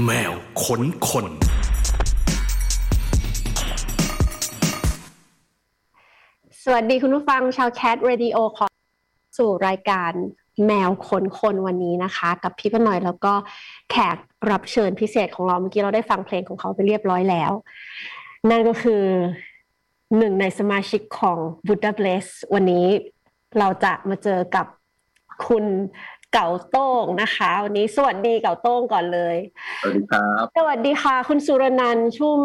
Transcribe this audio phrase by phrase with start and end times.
[0.00, 1.26] แมวขนคน
[6.62, 8.66] สวัสดีคุณผู้ฟังชาวแคทเรดิโอขอ
[9.38, 10.12] สู่รายการ
[10.66, 13.34] แมวขนคนวันนี้นะคะ กับพี่ป้าหน่อยแล้วก็
[13.90, 14.16] แขก
[14.50, 17.52] รับเชิญพิเศษของเราเมื่อกี้เราได้ฟังเพลงของเขาไปเรียบร้อยแล้ว
[18.50, 19.04] นั่นก็คือ
[20.18, 22.86] หนึ่งในสมาชิกของ Buddha Bless วันนี้
[23.58, 24.66] เราจะมาเจอกับ
[25.46, 25.64] คุณ
[26.32, 29.36] เก่าโต้งนะคะ วันนี้สวัสดีเก่าโต้งก่อนเลย
[29.82, 32.40] สวัสดีครับ สวัสดีค่ะ คุณสุรนันท์ชุ่ม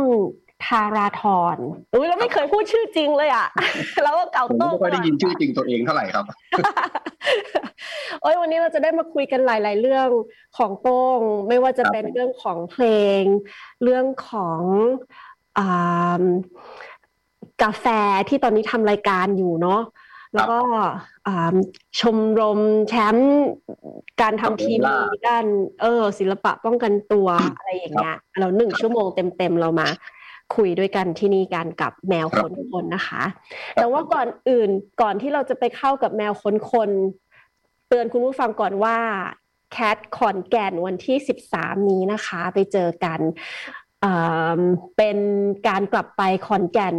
[0.66, 1.24] ทาราธ
[1.56, 1.58] ร
[1.94, 3.48] อุ้ยเราไม่เคยพูดชื่อจริงเลยอะ
[4.04, 6.26] แล้วก็เก่าผมโต้งไม่ค่อยได้ยินชื่อจริงตัวเองเท่าไหร่ครับ
[8.22, 10.10] โอ้ยวันนี้เราจะได้มาคุยกันหลาย ๆ เรื่อง
[10.58, 12.86] ของโต้ง ไม่ว่าจะเป็นเรื่องของเพล
[13.22, 13.24] ง
[13.84, 14.62] เรื่องของ
[15.58, 16.24] อ่า
[17.64, 17.86] กาแฟ
[18.30, 19.82] ที่ตอนนี้ทำรายการอยู่เนาะ
[20.34, 20.60] แล้วก็
[21.28, 21.56] อ่า
[22.00, 23.38] ชมรมแชมป์
[24.22, 24.96] การทำทีวี
[25.28, 25.46] ด้าน
[25.82, 27.28] เออศิลปะป้องกันตัว
[27.58, 29.08] อะไรอย่างเงี้ยเราหนึ่งชั่วโมง
[29.38, 29.88] เต็มๆเรามา
[30.56, 33.24] คุยด้วยกันที่นี่กันกับแมวคนคนนะคะ
[33.76, 34.70] แต่ว่าก่อนอื่น
[35.02, 36.90] ก่อนที่เราจะไปเข้ากับแมวคนคน
[37.88, 38.98] เตือนคุณผู้ฟังก่อนว่า
[39.72, 41.18] แคทขอนแก่นวันที่
[41.52, 43.20] 13นี้นะคะ ไปเจอกัน
[44.02, 44.14] เอ่
[44.60, 44.62] อ
[44.98, 45.18] เป็น
[45.68, 46.96] การกลับไปขอนแก่น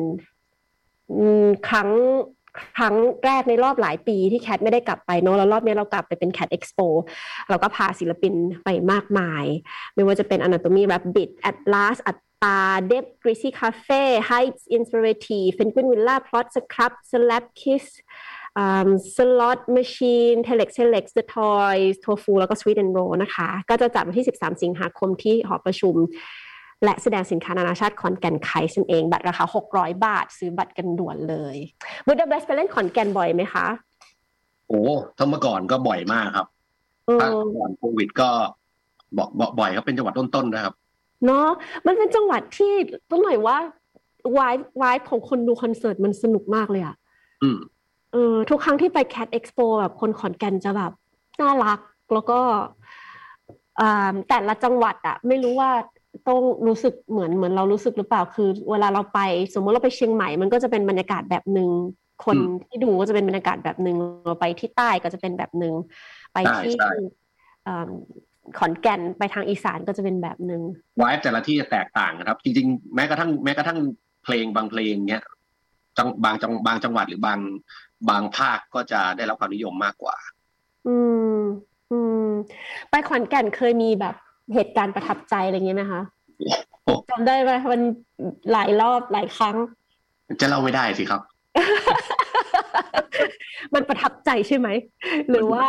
[1.16, 1.90] อืมครั้ง
[2.76, 6.80] ครั้งแรกในรอบหลายปีที่แคทไม่ได้กลับไปเนาะแล้วรอบนี้เรากลับไปเป็น Cat Expo
[7.48, 9.44] เราก็พาศิลปินไปมากมาย
[9.94, 17.84] ไม่ว่าจะเป็น Anatomy Rabbit Atlas อัตาเดฟ Greasy Cafe HYBS Inspirative Penguin Villa Plot Scrubb Slapkiss
[19.16, 25.94] Slot Machine Telex Telexs The TOYS ทัวฟูแล้วก็สวีเดนโรนะคะ ก็จะจัดวันที่ 13 สิงหาคมที่หอประชุม
[26.84, 31.56] และแสดงสินค้านานาชาติขอนแก่นไคส์นั่นเองบัตรราคา 600 บาท ซื้อบัตรกันด่วนเลย
[32.06, 33.66] บูดาเบสไปเล่นขอนแก่นบ่อยไหมคะ
[34.68, 34.80] โอ้
[35.16, 36.46] ถ้าเมื่อก่อนก็บ่อยมากครับ
[37.06, 38.28] เอถ้าอก่อนโควิดก็
[39.16, 40.74] บอกบอกบ่อยครับเป็นจังหวัดต้นๆนะครับ
[41.26, 41.48] เนาะ
[41.86, 42.72] มันเป็นจังหวัดที่
[43.10, 43.56] ต้องหน่อยว่า
[44.38, 46.94] วายวายของคนดูคอนเสิร์ตมันสนุกมากเลยอะ
[47.42, 47.58] อืม
[48.12, 50.92] เออทุกครั้งที่ไป Cat Expo แบบคนขอนแก่นจะแบบ
[51.40, 51.80] น่ารัก
[52.12, 52.40] แล้วก็
[53.80, 55.70] อ่าแต่ละจังหวัดอะไม่รู้ว่า
[56.28, 59.20] ต้องรู้สึกเหมือนเหมือนเรารู้สึกหรือเปล่าคือ เวลาเราไป
[59.54, 61.70] สมมติเราไปเชียงใหม่ มันก็จะเป็นบรรยากาศแบบหนึ่ง
[62.24, 63.96] คนอืมที่ดูก็จะเป็นบรรยากาศแบบหนึ่ง
[64.26, 65.74] เราไปที่ใต้ก็จะเป็นแบบหนึ่ง
[66.32, 66.92] ไปใช่ที่ใช่
[67.66, 67.90] อ่า
[68.58, 70.62] ขอนแก่นไปทางอีสานก็จะเป็นแบบหนึ่ง
[71.00, 73.78] วายแต่ละที่จะแตกต่างนะครับ จริง ๆ แม้กระทั่งแม้กระทั่ง
[74.24, 75.22] เพลงบางเพลงเนี้ย
[75.98, 77.40] จังบางจังบางจังหวัดหรือบาง
[78.10, 80.16] บางภาคก็จะได้รับความนิยมมากกว่า
[80.86, 80.96] อื
[81.36, 81.38] ม
[81.90, 82.28] อืม
[82.90, 84.14] ไปขอนแก่นเคยมีแบบ
[84.54, 86.02] เหตุการณ์ประทับใจอะไรอย่างเงี้ยไหมคะ
[86.84, 87.80] โอ้จำได้ไหมมัน
[88.52, 89.56] หลายรอบหลายครั้ง
[90.40, 91.20] จะเล่าไม่ได้สิครับ
[93.74, 94.68] มันประทับใจใช่ไหม
[95.30, 95.64] หรือว่า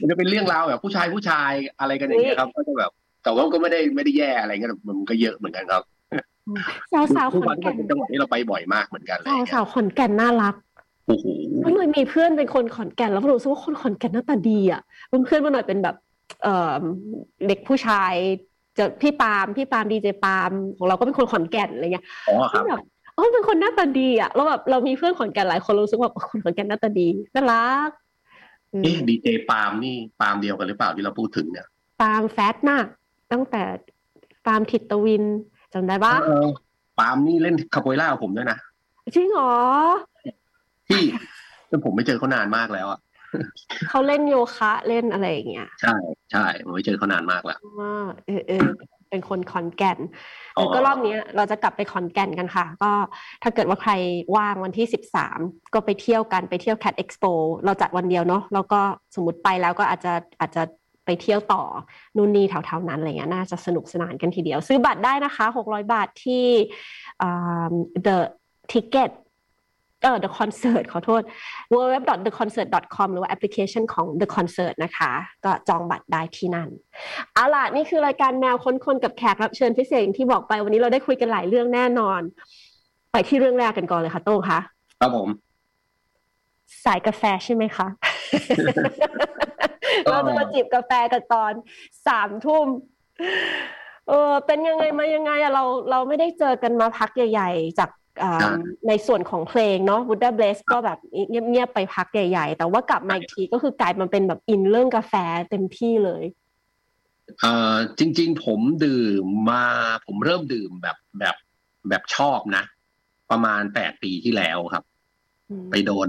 [0.00, 2.90] มันจะเป็นเรื่องราวแบบผู้ชายผู้ชายอะไรกันอย่างเงี้ยครับ ก็จะแบบ
[3.24, 5.82] แต่ว่าก็ไม่ได้ไม่ได้แย่อะไรเงี้ยมันก็เยอะเหมือนกันครับ
[6.92, 10.54] สาวสาวทุกขอวันนก็แก่นเป็นจังหวัดที่เราไปบ่อยมากเหมือนกันเลยสาวสาวขอนแก่นน่ารัก
[11.06, 11.26] โอ้โห
[11.64, 15.96] มันเลยมีเพื่อนเป็นคนขอนแก่นแล้วรู้สึกว่าคนขอนแก่นหน้าตาดีอะเพื่อนๆมาหน่อยเป็นแบบ
[16.42, 16.80] เอ่อ
[17.46, 18.14] เด็กผู้ชาย
[18.78, 22.80] จะพี่ปาล์มพี่ปาล์มดีเจปาล์มของเราก็เป็นคนขอนแก่นอะไรเงี้ยอ๋อครับแบบ
[23.16, 27.90] อ๋อเป็นคนหน้าตาดีอะแล้วแบบเรามีเพื่อนขอนแก่นหลายคนรู้สึกว่าคนขอนแก่นหน้าตาดีน่ารัก
[28.72, 31.66] อืมเอ๊ะดีเจปาล์มนี่ปาล์มเดียวกันหรือเปล่าที่เราพูดถึงเนี่ย
[32.00, 32.86] ปาล์มแฟตมาก
[33.32, 33.62] ตั้งแต่
[34.46, 35.24] ปาล์มทิตวิน
[35.72, 36.48] จำได้ปะเออ
[36.98, 38.58] ปาล์มนี่เล่นคาโปยล่ากับผมด้วยนะ
[39.14, 39.54] จริงเหรอ
[40.88, 41.02] ที่
[41.70, 42.98] ซึ่งผมไม่เจอเขานานมากแล้วอะ
[43.88, 45.96] เขาเล่นโยคะเล่นอะไรอย่างเงี้ยใช่
[46.32, 47.94] ใช่ผมไม่เจอเขานานมากแล้วว่า
[48.26, 48.66] เออเออ
[49.10, 49.98] เป็นคนขอนแก่น
[50.56, 52.92] อ๋อแล้วก็รอบเนี้ยเราจะกลับไปขอนแก่นกันค่ะ ก็
[53.42, 53.92] ถ้าเกิดว่าใคร
[54.36, 54.86] ว่างวันที่
[55.28, 57.32] 13ก็ไปเที่ยวกันไปเที่ยว Cat Expo
[57.64, 58.80] เราจัดวันเดียวเนาะแล้วก็
[59.14, 60.62] สมมติไปแล้วก็อาจจะอาจจะ
[61.04, 61.62] ไปเที่ยวต่อ
[62.16, 66.46] นู่นนี่แถวๆนั้นอะไรเงี้ยน่าจะสนุกสนานกันทีเดียว ซื้อบัตรได้นะคะ600บาทที่
[67.22, 67.72] อ่า
[68.06, 68.18] The
[68.72, 69.10] Ticket
[70.06, 71.22] เออ The Concert ขอโทษ
[71.72, 75.12] www.theconcert.com หรือว่าแอปพลิเคชันของ The Concert นะคะ
[75.44, 76.68] ก็จองบัตรได้ที่นั่น
[77.34, 82.20] เอาล่ะนี่คือรายการแนวค้นคนกับแขกรับเชิญพิเศษอย่างที่บอกไปวันนี้เราได้คุยกันหลายเรื่องแน่นอน
[83.12, 84.58] ไปที่เรื่องแรกกันก่อนเลยค่ะโต้งคะ
[85.00, 85.28] ครับผม
[86.84, 87.86] สายกาแฟใช่ไหมคะ
[90.10, 91.52] เราจะมาจิบกาแฟกันตอน
[92.06, 92.66] สามทุ่ม
[94.08, 98.05] เออเป็นยังไงมายังไงอะเราเราไม่ได้เจอกันมาพักใหญ่ ๆ จากอ่าครับ
[98.88, 100.98] ในส่วนของเพลงเนาะ Buddha Bless ก็แบบ
[101.30, 105.14] เงียบๆไปพักใหญ่ๆ แต่ว่ากลับมาอีกทีก็คือกลายมาเป็นแบบอินเรื่องกาแฟ
[105.50, 106.24] เต็มที่เลย
[107.40, 109.64] เอ่อจริง ๆ ผมดื่มมา
[110.06, 111.36] ผมเริ่มดื่มแบบแบบ
[111.88, 112.64] แบบชอบนะ
[113.30, 114.84] ประมาณแปดปีที่แล้วครับ
[115.70, 116.08] ไปโดน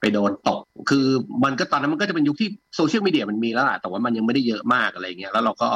[0.00, 1.06] ไปโดนตก คือ
[1.44, 5.70] มันก็ตอนนั้นมันก็จะเป็นยุคที่โซเชียลมีเดียมันมีแล้วล่ะแต่ว่ามันยังไม่ได้เยอะมากอะไรเงี้ยแล้วเราก็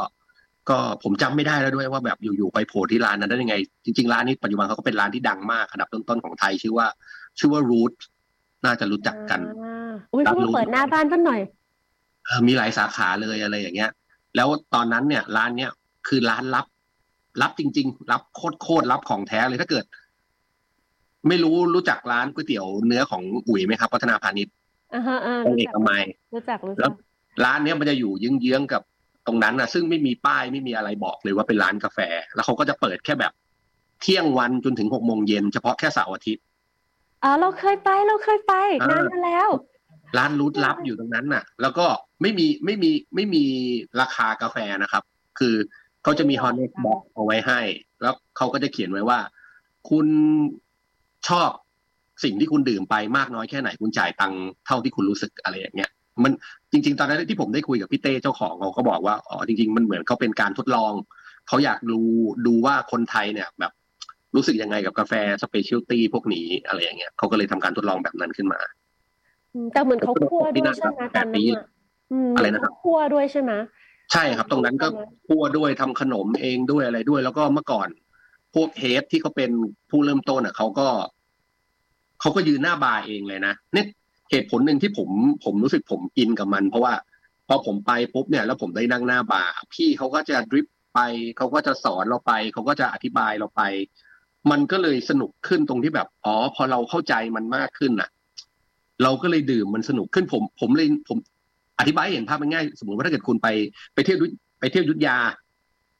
[0.68, 6.86] ก็ผมจำไม่ได้แล้วด้วยว่าแบบอยู่ๆไปโผล่ที่ร้านนั้นได้ยังไง จริงๆร้านนี้ปัจจุบันเขาก็เป็นร้านที่ดังมากอันดับต้นๆของไทยชื่อว่า
[7.38, 7.92] ชื่อว่ารูท
[8.64, 9.40] น่าจะรู้จักกัน
[10.12, 11.40] อุ้ยเพิ่งเปิดหน้าบ้านสักหน่อย
[12.46, 13.90] มีหลายสาขาเลยอะไรอย่างเงี้ย
[14.36, 15.70] แล้วตอนนั้นเนี่ย ร้านเนี้ย
[16.08, 16.66] คือร้านรับ
[17.42, 19.84] รับจริง ๆ รับโคตรโคตรรับของแท้เลยถ้าเกิด
[21.28, 24.52] ไม่รู้รู้จักร้านก๋วยเตี๋ยวเนื้อของอุ๋ยไหมครับพัฒนาพาณิชย์
[24.94, 26.02] อ่าฮะอ่าเอกมัย
[26.34, 26.92] รู้จักรู้จัก
[27.44, 28.82] ร้านเนี้ยมันจะอยู่เยื้องๆกับ
[29.26, 31.98] ตรงนั้นนะซึ่งไม่มีป้ายไม่มีอะไรบอกเลยว่าเป็นร้านกาแฟ
[32.34, 33.32] แล้วเขาก็จะเปิดแค่แบบ
[34.02, 36.44] เที่ยงวันจนถึงหกโมงเย็นเฉพาะแค่เสาร์อาทิตย์
[37.22, 38.54] อ๋อเราเคยไปเราเคยไป
[38.90, 39.48] นานมาแล้ว
[40.18, 41.86] ร้านรูทลับอยู่ตรงนั้นน่ะ แล้วก็
[42.22, 43.44] ไม่มีไม่มีไม่มี
[44.00, 45.02] ราคากาแฟนะครับ
[45.38, 45.54] คือ
[46.02, 47.60] เขาจะมีฮอนเน็กบอกเอาไว้ให้
[48.02, 49.18] แล้วเขาก็จะเขียนไว้ว่า
[49.90, 50.06] คุณ
[51.28, 51.50] ชอบ
[52.24, 55.90] สิ่งที่คุณดื่มไปมากน้อยแค่ไหนคุณจ่ายตังค์เท่าที่คุณรู้สึกอะไรอย่างเงี้ย
[56.22, 56.32] มัน
[56.72, 60.92] จริง ๆ ตอนนั้นที่ผมได้คุยกับพี่เต้เจ้าของเขาก็บอกว่าอ๋อจริง ๆ มันเหมือนเขาเป็นการทดลอง
[61.48, 62.00] เขาอยากดู
[62.46, 63.72] ดูว่าคนไทยเนี่ยแบบ
[64.34, 68.60] รู้สึกยังไงกับกาแฟสเปเชียลตี้พวกนี้อะไรอย่างเงี้ยเขาก็เลยทำการทดลองแบบนั้นขึ้นมา
[69.72, 71.58] แต่เหมือนเขาคั่วด้วยใช่ไหมตอนนั้น
[72.36, 73.52] อะไรนะครับคั่วด้วยใช่ไหม
[74.12, 74.88] ใช่ครับ ตรงนั้นก็
[75.26, 77.88] คั่วด้วยทำขนมเองด้วยอะไรด้วย แล้วก็เมื่อก่อน
[78.54, 79.50] พวกเฮดที่เขาเป็น
[79.90, 80.88] ผู้เริ่มต้นอะเขาก็
[82.20, 83.86] เขาก็ยืนหน้าบาร์เองเลยนะเนี่ย
[84.30, 85.10] เหตุผลหนึ่งที่ผม
[85.44, 86.94] ผมรู้สึกผมอินกับมัน เพราะว่า
[87.48, 91.00] พอผมไปปุ๊บเนี่ยแล้วผมได้นั่งหน้าบาร์พี่เขาก็จะดริปไป
[91.36, 93.62] เขาก็จะสอนเราไปเขาก็จะอธิบายเราไป
[94.50, 98.08] มันก็เลยสนุกขึ้นตรงที่แบบอ๋อพอเราเข้าใจมันมากขึ้นอะ
[99.02, 101.18] เราก็เลยดื่มมันสนุกขึ้นผมผมเลยผม
[101.78, 103.48] อธิบายเห็นภาพมันง่าย สมมติว่าถ้าเกิดคุณไป
[103.94, 104.18] ไปเที่ยว
[104.60, 105.18] ไปเที่ยวยุทธยา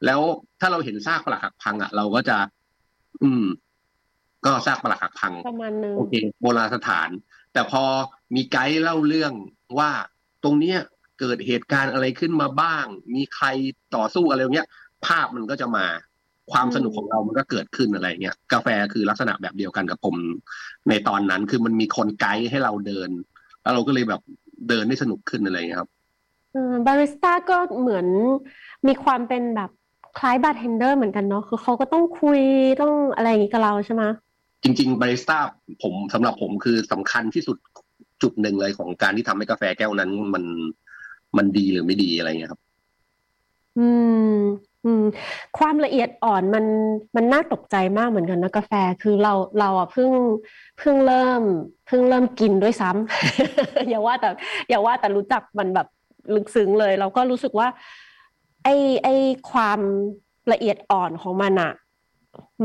[0.07, 0.21] แล้ว
[0.61, 2.37] ถ้าเราเห็นซากปลักหักพังอะ เราก็จะ
[3.23, 3.45] อืม
[4.47, 7.09] ก็ซากปลักหักพังประมาณนึงโอเคโบราณสถาน
[7.53, 7.83] แต่พอ
[8.35, 9.33] มีไกด์เล่าเรื่อง
[9.79, 9.91] ว่า
[10.45, 10.79] ตรงเนี้ย
[11.21, 12.85] เกิดเหตุการณ์อะไรขึ้นมาบ้าง
[13.15, 13.47] มีใคร
[13.97, 14.69] ต่อสู้อะไรเงี้ย
[15.07, 15.87] ภาพมันก็จะมา
[16.53, 20.15] ความสนุกของเรามันก็เกิดขึ้นอะไรเงี้ยกาแฟคือลักษณะแบบเดียวกันกับผม
[20.89, 23.11] ในตอนนั้นคือมันมีคนไกด์ให้เราเดิน
[23.63, 24.21] แล้วเราก็เลยแบบ
[24.69, 25.91] เดินได้สนุกขึ้นอะไรเงี้ยครับ
[26.87, 28.07] บาริสต้าก็เหมือน
[28.87, 29.71] มีความเป็นแบบ
[30.19, 32.41] คล้ายบาร์เทนเดอร์เหมือนกันเนาะคือเขาก็ต้องคุย
[32.83, 34.05] ต้องอะไรอย่างนี้กับเราใช่ไหม
[34.63, 35.39] จริงๆบาริสต้า
[35.83, 37.57] ผมสำหรับผมคือสำคัญที่สุด
[38.23, 40.45] จุดหนึ่งเลยของการที่ทำให้กาแฟแก้วนั้นมัน
[41.37, 42.63] มันดีหรือไม่ดีอะไรเงี้ยครับ
[43.79, 43.89] อื
[44.37, 44.37] ม
[44.85, 45.05] อืม
[45.59, 46.65] ความละเอียดอ่อนมัน
[47.17, 48.73] มันน่าตกใจมากเหมือนกันนะกาแฟ
[49.03, 50.11] คือเราเราอะเพิ่ง
[50.79, 51.43] เพิ่งเริ่ม
[51.87, 54.29] เพิ่งเริ่มกินด้วยซ้ำอย่าว่าแต่
[54.69, 55.87] อย่าว่าแต่รู้จักมันแบบ
[56.35, 57.69] ลึกซึ้งเลย เราก็รู้สึกว่า
[58.65, 58.69] ไอ
[59.05, 59.09] ไอ
[59.51, 59.81] ความ
[60.53, 61.73] ละเอียดอ่อนของมันอะ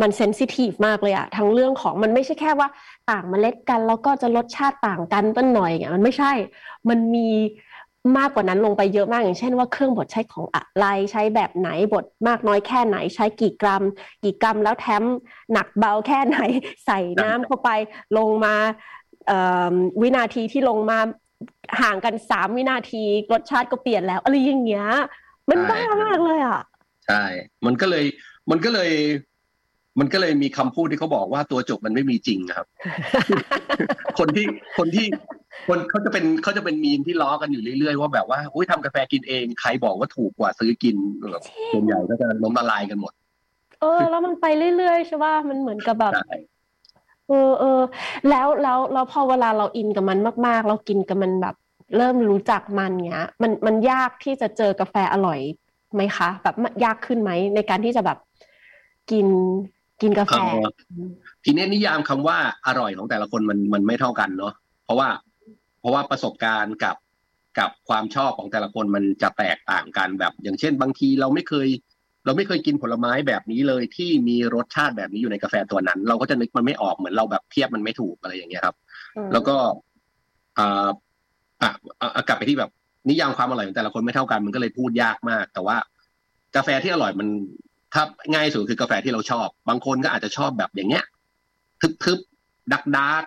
[0.02, 2.68] มันเซนซิทีฟมากเลยอะทั้งเรื่องของมันไม่ใช่แค่ว่า
[3.10, 6.32] ต่างเมล็ดกัน แล้วก็จะรสชาติต่างกันต้นหน่อยเงี้ยมันไม่ใช่
[6.90, 7.30] มันมี
[8.18, 13.84] มากกว่านั้นลงไปเยอะมากอย่างเช่นว่าเครื่องบดใช้ของอะไรใช้แบบไหนบดมากน้อยแค่ไหนใช้กี่กรัม
[14.24, 15.04] กี่กรัมแล้วแถม
[15.54, 16.40] หนักเบาแค่ไหน
[16.86, 17.70] ใส่น้ำเข้าไป
[18.18, 18.56] ลงมา
[20.02, 21.00] วินาทีที่ลงมา
[21.82, 23.04] ห่างกันสามวินาที
[23.34, 24.88] รสชาติก็เปลี่ยนแล้วอะไรอย่างเงี้ย
[25.50, 26.62] มันบ้ามากเลยอะ
[27.08, 27.24] ใช่
[27.66, 28.06] มันก็เลย
[28.50, 28.92] มันก็เลย
[30.00, 32.68] มันก็เลยมีคำพูดที่เขาบอกว่าตัวจบมันไม่มีจริงครับ
[34.20, 34.46] คนที่
[34.78, 35.06] คนที่
[35.68, 40.96] คนเขาจะเป็นเขาจะเป็นมีนที่ล้อกันอยู่เรื่อยๆว่าแบบว่าอุ้ยทำกาแฟกินเองใครบอกว่าถูกกว่าซื้อกิน
[41.32, 43.14] แบบส่วนใหญ่ก็จะล้มละลายกันหมด
[43.82, 44.46] เออ แล้วมันไป
[44.78, 46.14] เรื่อยๆใช่ป่ะมันเหมือนกับแบบ
[47.30, 47.82] เออเออ
[48.30, 51.56] แล้วแล้วแล้วพอเวลาเราอินกับมันมาก ๆ เรากินกับมันแบบ
[51.98, 55.40] เริ่มรู้จักมันเงี้ย มันมันยากที่จะเจอกาแฟอร่อย
[55.94, 58.18] ไหมคะ แบบยากขึ้นไหมในการที่จะแบบ
[59.12, 59.28] กิน
[60.02, 60.34] กินกาแฟ
[61.44, 64.54] ทีนี้นิยามคำว่าอร่อยของแต่ละคนมันมันไม่เท่ากันเนาะ
[64.86, 65.10] เพราะว่า
[65.80, 66.96] เพราะว่าประสบการณ์กับ
[67.60, 71.68] กับความชอบของแต่ละคนมันจะแตกต่างกันแบบ อย่างเช่น บางทีเราไม่เคย
[72.26, 78.76] เราไม่เคยกินผลไม้แบบนี้เลยที่มีรสชาติแบบนี้อยู่ในกาแฟตัวนั้น เราก็จะนึกมันไม่ออกเหมือนเราแบบเทียบมันไม่ถูกอะไรอย่างเงี้ยครับ
[79.34, 79.56] แล้วก็
[80.58, 80.88] อ่า
[81.62, 82.72] อะกลับไปที่แบบ
[83.10, 85.78] นิยามความอร่อยของแต่ละคนไม่เท่ากันมันก็เลยพูดยากมาก แต่ว่า
[86.56, 87.28] กาแฟที่อร่อยมัน
[87.94, 91.06] ถ้าง่ายสุดคือกาแฟที่เราชอบ บางคนก็อาจจะชอบแบบอย่างเงี้ย
[92.04, 93.24] ทึบๆดักดัก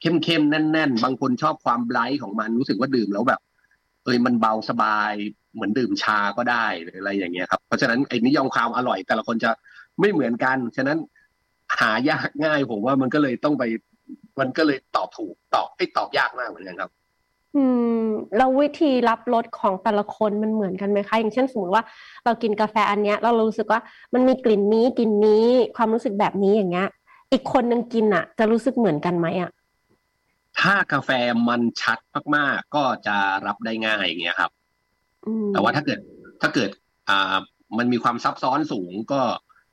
[0.00, 3.40] เข้มๆแน่น ๆ บางคนชอบความไบรท์ของมันรู้สึกว่าดื่มแล้วแบบ
[4.04, 5.12] เอ้ยมันเบาสบาย
[5.54, 9.50] เหมือนดื่มชาก็ได้หรืออะไรอย่างเงี้ยครับเพราะฉะนั้นไอ้นิยมความอร่อย แต่ละคนจะ
[10.00, 10.98] ไม่เหมือนกัน ฉะนั้น
[11.80, 13.64] หายากง่ายผมว่ามันก็เลยต้องไป
[14.40, 16.90] มันก็เลยตอบถูกตอบไอ้ตอบยากมากเหมือนกันครับ
[17.56, 17.64] อื
[18.00, 18.04] ม
[18.36, 21.82] แล้ววิธีรับรสของแต่ละคนมันเหมือนกันไหมคะ อย่างเช่นสมมติว่า
[22.24, 23.80] เรากินกาแฟอันเนี้ยเรารู้สึกว่า
[24.14, 26.88] มันมีกลิ่นนี้กลิ่นนี้ความรู้สึกแบบนี้อย่างเงี้ย
[27.32, 29.50] อีกคนนึงกินอะ จะรู้สึกเหมือนกันไหมอะ
[30.60, 31.10] ถ้ากาแฟ
[31.48, 31.98] มันชัด
[32.36, 33.16] มากๆ ก็จะ
[33.46, 34.50] รับได้ง่ายอย่างเงี้ยครับ
[35.52, 35.98] แต่ว่าถ้าเกิด
[36.42, 36.70] ถ้าเกิด
[37.08, 37.36] อ่า
[37.78, 39.20] มันมีความซับซ้อนสูงก็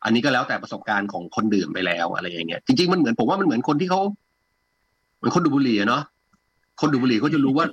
[0.03, 4.01] อันนี้ก็แล้วแต่ประสบการณ์ของคนดื่มไปแล้วอะไรอย่างเงี้ยจริงๆมันเหมือนผมว่ามันเหมือนคนที่เขา
[5.17, 6.03] เหมือนคนดูบุหรี่เนาะ
[6.79, 7.65] คนดูบุหรี่เขาจะรู้ว่า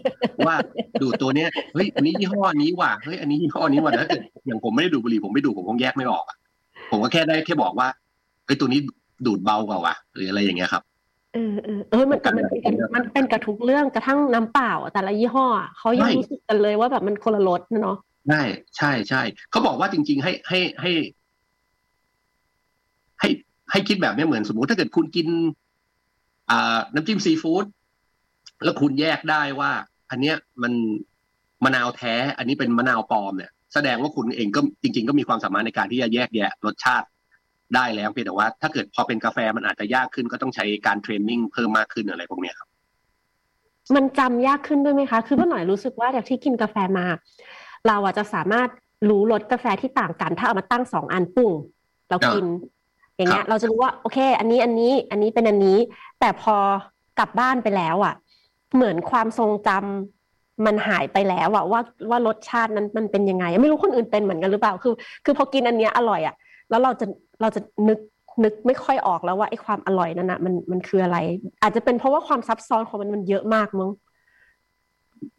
[0.47, 0.55] ว่า
[1.03, 6.25] ดูตัวเนี้ยเฮ้ยอันนี้ยี่ห้อนี้ว่ะเฮ้ยอันนี้ยี่ห้อนี้ว่ะถ้าเกิดอย่างผมไม่ได้ดูบุหรี่ผมไม่ดูผมคงแยกไม่ออก
[6.91, 7.89] ผมก็แค่ได้แค่บอกว่า
[8.47, 8.81] เฮ้ยตัวนี้
[9.27, 10.83] ดูดเบากว่าวะหรืออะไรอย่างเงี้ยครับ
[11.35, 15.47] เออเออเออมันมันเป็นมันเป็นกระทุกเรื่องกระทั่งน้ำเปล่า แต่ละยี่ห้อ
[15.79, 17.97] เขายังรู้สึกกันเลยว่าแบบมันคนละรสเนาะ
[18.29, 18.43] ใช่
[18.77, 20.93] ใช่ใช่เขาบอกว่าจริง ๆ ให้ให้ให้
[23.21, 23.29] ให้
[23.71, 25.27] ให้คิดแบบนี้เหมือนสมมุติถ้าเกิดคุณกิน
[26.51, 27.65] อ่า น้ำจิ้มซีฟู้ด
[28.63, 29.71] แล้วคุณแยกได้ว่า
[30.11, 30.73] อันเนี้ยมัน
[31.65, 37.07] มะนาวแท้ อันนี้เป็นมะนาวปลอมเนี่ย แสดงว่าคุณเองก็จริง ๆ ก็มีความสามารถในการที่จะแยกแยะรสชาติ
[37.75, 42.69] ได้แล้วเพียงแต่ว่า ถ้าเกิดพอเป็นกาแฟมันอาจจะยากขึ้นก็ต้องใช้การเทรนนิ่งเพิ่มมากขึ้นอะไรพวกนี้ครับ
[43.95, 47.07] มันจำยากขึ้นด้วยไหมคะ คือเมื่อหน่อยรู้สึกว่าจากที่กินกาแฟมา
[47.87, 48.69] เราอาจจะสามารถ
[49.09, 51.53] รู้รสกาแฟที่ต่างกัน ถ้าเอามาตั้งสองอันปุ่ง
[52.11, 52.47] เรากิน
[53.17, 55.79] อย่างเงี้ย เราจะรู้ว่าโอเค อันนี้อันนี้ อันนี้เป็นอันนี้
[56.21, 56.57] แต่พอ
[57.19, 58.15] กลับบ้านไปแล้วอะ
[58.75, 61.81] เหมือนความทรงจำมันหายไปแล้วอะว่า
[62.11, 64.95] ว่ารสชาตินั้นมันเป็นยังไง ไม่รู้คนอื่นเป็นเหมือนกันหรือเปล่าคือ
[65.25, 66.35] คือพอกินอันเนี้ยอร่อยอะ
[66.71, 67.07] แล้วเราจะ
[67.41, 67.99] เราจะนึก
[68.45, 71.17] นึกไม่ค่อยออกแล้วว่าไอ้ความอร่อยนั่นนะมันมันคืออะไร
[71.63, 73.91] อาจจะเป็นเพราะว่าความซับซ้อนของมันมันเยอะมากมั้ง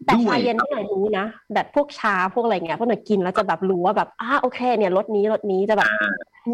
[0.05, 5.87] แต่ชาเย็นที่ไหนรู้นะแบบพวกชาพวกอะไรเงี้ยพวกหน่อยกินแล้วจะแบบรู้ว่าแบบอ่าโอเค เนี่ยรสนี้รสนี้จะแบบ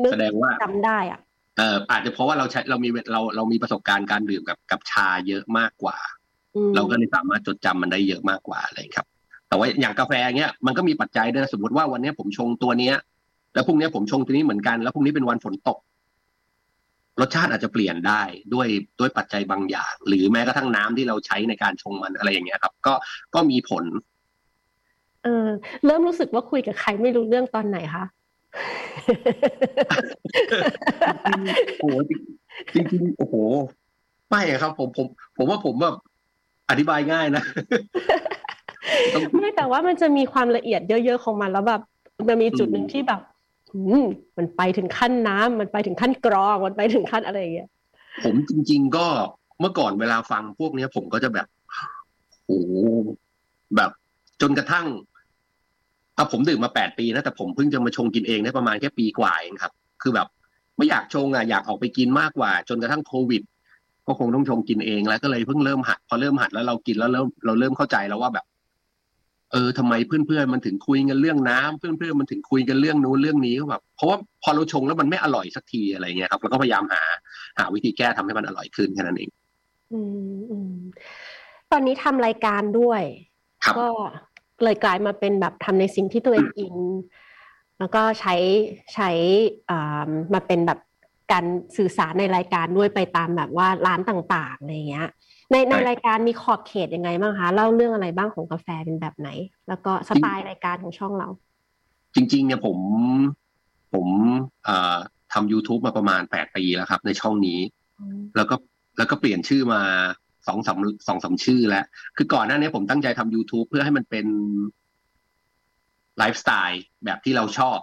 [0.04, 1.20] นึกแสดงว่าจำได้อะ
[1.58, 5.98] เอออาจจะเพราะว่าเราใช้เรามีเราเรามีประสบการณ์การดื่มกับกับชาเยอะมากกว่า
[6.76, 9.08] เราก็เลยสามารถจดจำมันได้เยอะมากกว่าอะไรครับ
[9.48, 12.96] แต่ว่าอย่างกาแฟเงี้ยมันก็มีปัจจัยด้วยสมมติว่าวันนี้ผมชงตัวเนี้ย
[13.54, 15.78] แล้วพรุ่งนี้ผมชงตัวนี้เหมือนกันแล้วพรุ่งนี้เป็นวันฝนตก
[17.22, 18.22] รสชาติอาจจะเปลี่ยนได้
[18.54, 18.68] ด้วย
[19.00, 22.94] ด้วยปัจจัยบางอย่าง หรือแม้กระทั่งน้ำที่เราใช้ในการชงมันอะไรอย่างเงี้ยครับ ก็
[23.36, 23.84] ก็มีผล
[25.24, 25.48] เออ
[25.86, 28.04] เริ่มรู้สึกว่าคุยกับใครไม่รู้เรื่องตอนไหนคะ
[31.80, 31.98] โอ้โห
[32.74, 33.36] จริงๆโอ้โห
[34.30, 35.96] ไม่ครับผมผม ผมว่าผมแบบ
[36.70, 37.44] อธิบายง่ายนะ
[39.42, 41.82] ไม่แต่ว่ามันจะมีความละเอียดเยอะๆของมันแล้วแบบ
[42.28, 43.22] มันมีจุดหนึ่งที่แบบ
[44.38, 47.70] มันไปถึงขั้นน้ำมันไปถึงขั้นกรองมันไปถึงขั้นอะไรอย่างเงี้ย
[48.24, 49.06] ผมจริง ๆ ก็
[49.60, 51.48] เมื่อก่อนเวลาฟังพวกเนี้ย ผมก็จะแบบ
[52.46, 52.60] โอ้
[53.76, 53.92] แบบ
[54.42, 54.86] จนกระทั่ง
[56.16, 60.28] เอาผมดื่มมาแปดปีนะแต่ผมเพิ่งจะมาชงกินเองได้ประมาณแค่ปีกว่าเองครับ คือแบบ
[60.78, 63.42] ไม่อยากชงอะอยากออกไปกินมากกว่า จนกระทั่งโควิด
[64.08, 68.46] ก็คงต้องชงกินเองแล้วก็เลยเพิ่งเริ่มหัด พอเริ่มหัดแล้วเรากินแล้วเราเราเริ่มเข้าใจแล้วว่าแบบ
[69.52, 77.02] เออทำไมเพื่อนๆมันถึงคุยกันเรื่องน้ำเพื่อนๆมันถึงคุยกันเรื่องนู้นเรื่องนี้ก็แบบเพราะว่าพอเราชงแล้วมันไม่อร่อยสักทีอะไรเงี้ยครับเราก็พยายามหา
[77.60, 79.30] หาวิธีแก้ทำให้มันอร่อยขึ้นแค่นั้นเอง
[79.94, 80.02] อื
[80.36, 80.74] มอืม
[81.72, 83.02] ตอนนี้ทำรายการด้วย
[83.78, 83.88] ก็
[84.64, 86.78] เลยกลายมาเป็นแบบทำในสิ่งที่ตัวเองอิน
[87.80, 88.36] แล้วก็ใช้
[88.94, 89.10] ใช้
[89.70, 90.80] อ่ามาเป็นแบบ
[91.32, 91.44] การ
[91.78, 95.08] สื่อสารในรายการด้วยไปตามแบบว่าร้านต่างๆอะไรเงี้ย
[95.52, 99.30] ในในรายการมีขอบเขตยังไงบ้างคะเล่าเรื่องอะไรบ้างของกาแฟเป็นแบบไหน
[99.68, 101.30] แล้วก็สไตล์รายการของช่องเรา
[102.16, 102.78] จริง ๆ เนี่ยผม
[103.94, 104.08] ผม
[105.34, 107.60] ทำ YouTube มาประมาณแปดปีแล้วครับ ในช่องนี้
[108.36, 108.56] แล้วก็
[108.98, 109.82] แล้วก็เปลี่ยนชื่อมา
[110.48, 111.86] สองสามสองสาชื่อแล้ว
[112.18, 114.26] คือก่อนหน้านี้ผมตั้งใจทำ YouTube เพื่อให้มันเป็น
[116.18, 117.78] ไลฟ์สไตล์แบบที่เราชอบ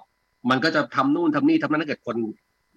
[0.51, 2.17] มันก็จะทำนู่นทำนี่ทำนั้นถ้าเกิดคน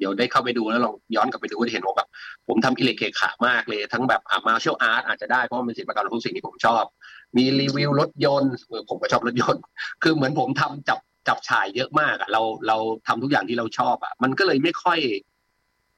[0.01, 2.10] เดี๋ยวได้เข้าไปดูแล้วลองย้อนกลับไปดูก็จะเห็นว่าแบบ
[2.48, 6.84] ผมทำอิเล็กเคขามากเลย ทั้งแบบอ่ามาเชลอาร์ตอาจจะได้เพราะมันเป็นศิลปกรรมทุกสิ่งที่ผมชอบ
[7.38, 8.53] มีรีวิวรถยนต์
[8.89, 9.62] ผมก็ชอบรถยนต์
[10.03, 12.77] คือเหมือนผมทำจับจับฉายเยอะมากอะเราเรา
[13.08, 15.00] ทำทุกอย่างที่เราชอบอะมันก็เลยไม่ค่อย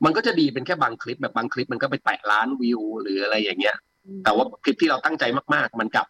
[0.05, 3.77] มันก็จะดีเป็นแค่บางคลิปแบบบางคลิปมันก็ไปแตะล้านวิวหรืออะไรอย่างเงี้ย
[4.23, 5.23] แต่ว่าคลิปที่เราตั้งใจ
[5.55, 6.07] มาก ๆ มันกลับ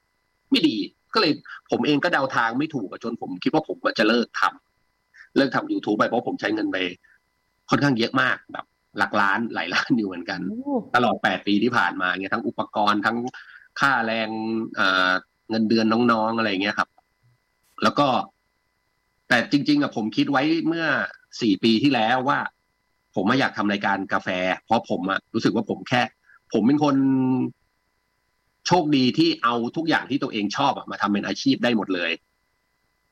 [0.52, 0.78] ไม่ดี
[1.14, 1.34] ก็เลย
[1.72, 6.78] ผมเองก็เดาทางไม่ถูกจนผมคิดว่าผมจะเลิกทำเลิกทำ YouTube ไปเพราะผมใช้เงินไป
[7.70, 8.66] ค่อนข้างเยอะมากแบบ
[8.98, 10.40] หลักล้านหลายล้านอยู่เหมือนกัน
[10.96, 13.18] ตลอดแปดปีที่ผ่านมาเนี่ยทั้งอุปกรณ์ทั้ง
[13.80, 14.30] ค่าแรง
[15.50, 16.90] เงินเดือนน้องๆอะไรเงี้ยครับ
[17.84, 18.08] แล้วก็
[19.30, 20.86] แต่จริง ๆอะผมคิดไว้เมื่อ
[21.42, 22.40] สี่ปีที่แล้วว่า
[23.16, 24.30] ผมไม่อยากทำรายการกาแฟ
[24.66, 26.02] เพราะผมอะรู้สึกว่าผมแค่
[26.54, 26.96] ผมเป็นคน
[28.68, 32.12] โชคดีที่เอาทุกอย่างที่ตัวเองชอบมาทำเป็นอาชีพได้หมดเลย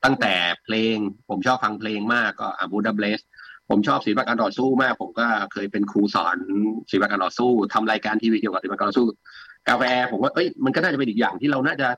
[0.04, 0.96] ตั้งแต่เพลง
[1.28, 3.20] ผมชอบฟังเพลงมากก็อะ Buddha Bless
[3.72, 6.36] ผมชอบศิลปะการต่อสู้มาก ผมก็เคยเป็นครูสอน
[6.90, 9.06] ศิลปะการต่อสู้ทำรายการทีวีเกี่ยวกับศิลปะการต่อสู้
[9.68, 11.88] กาแฟผมว่าเอ้ยมันก็น่าจะเป็นอีกอย่างที่เราน่าจะ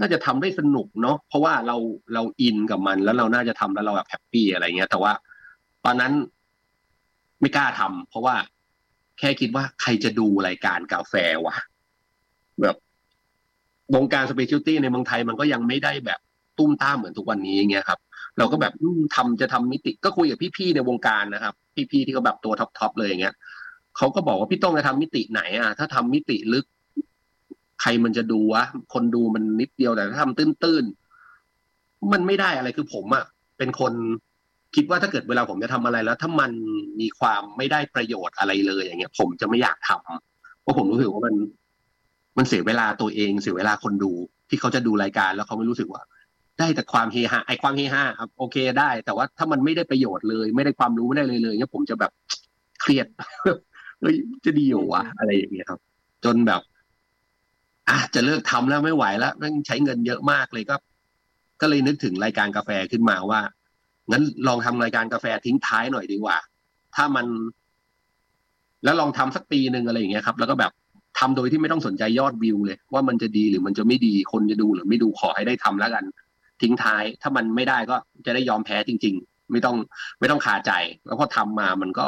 [0.00, 1.76] น่าจะทำได้สนุกเนาะเพราะว่าเรา
[2.14, 5.12] เรา in กับมัน แล้วเราน่าจะทำแล้วเราแบบ happy อะไรเงี้ย แต่ว่า
[5.84, 6.12] ตอนนั้น
[7.40, 8.34] ไม่กล้าทำเพราะว่า
[9.18, 11.14] แค่คิดว่าใครจะดูรายการกาแฟ
[11.46, 11.56] วะ
[12.62, 12.76] แบบ
[13.94, 16.20] วงการ specialty ในเมืองไทยมันก็ยังไม่ได้แบบ
[16.58, 17.98] ตุ้มต้ามเหมือนทุกวันนี้เงี้ยครับ
[18.38, 18.72] เราก็แบบ
[19.14, 21.54] ทำจะทำมิติก็คุยกับพี่ๆในวงการนะครับ
[21.90, 23.34] พี่ๆที่เขาแบบตัว top ๆเลยอย่างเงี้ย
[23.96, 26.66] เขาก็บอกว่าพี่ต้องจะทำมิติไหนอะ ถ้าทำมิติลึก
[27.80, 28.62] ใครมันจะดูวะ
[28.94, 33.24] คนดูมันนิดเดียวแต่ถ้าทำตื้นๆมันไม่ได้อะไรคือผมอะ
[33.58, 33.92] เป็นคน
[34.74, 36.52] คิดว่าถ้าเกิดเวลาผมจะทำอะไรแล้ว ถ้ามัน
[37.00, 41.34] มีความไม่ได้ประโยชน์อะไรเลย อย่างเงี้ย ผมจะไม่อยากทำเพราะผมรู้สึกว่ามัน
[42.38, 44.12] มันเสียเวลาตัวเองเสียเวลาคนดู
[44.48, 46.02] ที่เขาจะดูรายการแล้วเขาไม่รู้สึกว่า
[46.58, 52.12] ได้แต่ความเฮฮาไอความเฮฮาครับโอเคได้ แต่ว่าถ้ามันไม่ได้ประโยชน์เลย ไม่ได้ความรู้ไม่ได้เลยเลยเนี่ยผมจะแบบ
[52.80, 53.06] เครียด
[54.00, 55.80] เฮ้ยจะดีอยู่วะอะไรอย่างเงี้ยครับ
[56.24, 56.60] จนแบบ
[57.88, 60.76] อะจะเลิกทำแล้วไม่ไหวแล้วมันใช้เงินเยอะมากเลยก็
[61.60, 63.40] ก็เลยนึกถึงรายการกาแฟขึ้นมาว่า
[64.10, 66.36] งั้นลองทำรายการกาแฟทิ้งท้ายหน่อยดีกว่า
[66.94, 67.26] ถ้ามัน
[68.84, 70.72] แล้วลองทำสักปีหนึ่งอะไรอย่างเงี้ยครับ แล้วก็แบบ
[71.18, 76.04] ทำโดยที่ไม่ต้องสนใจยอดวิวเลย ว่ามันจะดีหรือมันจะไม่ดีคนจะดูหรือไม่ดูขอให้ได้ทำแล้วกัน
[76.62, 77.96] ทิ้งท้าย ถ้ามันไม่ได้ก็
[78.26, 79.76] จะได้ยอมแพ้จริง ๆ ไม่ต้อง
[80.20, 80.72] ไม่ต้องคาใจ
[81.06, 82.06] แล้วพอทำมามันก็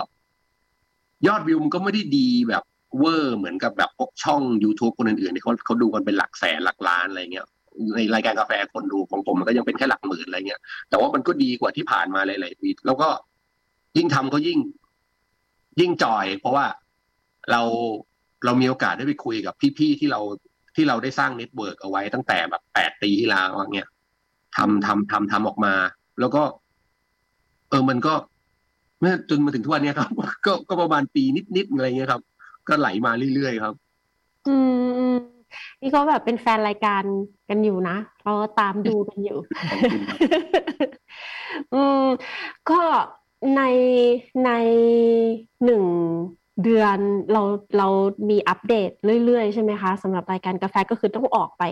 [1.27, 2.63] ยอดวิวมันก็ไม่ได้ดีแบบ
[2.99, 3.91] เวอร์เหมือนกับแบบ
[4.23, 7.47] ช่อง youtube คนอื่นๆที่เขาเขาดูกันเป็นหลักแสนหลักล้านอะไรเงี้ย
[7.97, 13.09] ในรายการกาแฟคนดูของผมมันก็ยังเป็นแค่หลักหมื่นอะไรเงี้ย แต่ว่ามันก็ดีกว่าที่ผ่านมาหลายๆปีแล้วก็
[13.97, 14.59] ยิ่งทำก็ยิ่ง
[15.81, 16.67] ยิ่ง enjoy เพราะว่า
[17.51, 17.63] เรา
[18.45, 20.21] เรามีโอกาสได้ไปคุยกับพี่ๆที่เรา
[20.77, 23.89] ที่เราได้สร้าง network เอาไว้ตั้งแต่แบบแปดปีที่แล้วเงี้ย
[24.59, 25.75] ทำทำทำทำออกมา
[26.21, 26.43] แล้วก็
[27.71, 28.15] เออมันก็
[29.01, 30.11] เมื่อจนมาถึงทุกวันนี้ครับ
[30.47, 31.23] ก็ก็ประมาณปี
[31.57, 32.23] นิดๆอะไรเงี้ยครับ
[32.69, 33.75] ก็ไหลมาเรื่อยๆครับ
[34.49, 34.57] อื
[35.13, 35.15] ม
[35.81, 37.03] นี่ก็แบบเป็นแฟนรายการ
[37.49, 39.39] กันอยู่นะเราตามดูกันอยู่
[41.75, 42.07] อืม
[42.71, 42.81] ก็
[43.57, 43.63] ใน
[44.47, 44.51] ใน
[45.65, 45.85] หนึ่ง
[46.65, 46.99] เดือน
[47.33, 47.43] เรา
[47.79, 47.89] เรา
[48.31, 48.91] มีอัปเดต
[49.25, 51.65] เรื่อยๆ ใช่ไหมคะสำหรับรายการกาแฟก็คือต้องออกไป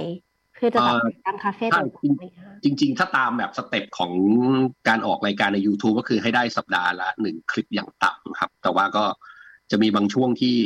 [0.57, 0.97] เพื่อจะแบบ
[1.27, 4.13] ตามคาเฟ่ต่างๆจริง ๆ ถ้าตามแบบสเต็ปของ
[4.89, 9.05] การออกรายการใน YouTube ก็คือให้ได้สัปดาห์ละหนึ่งคลิปอย่างต่ำครับ แต่ว่าก็
[9.71, 10.57] จะมีบางช่วงที่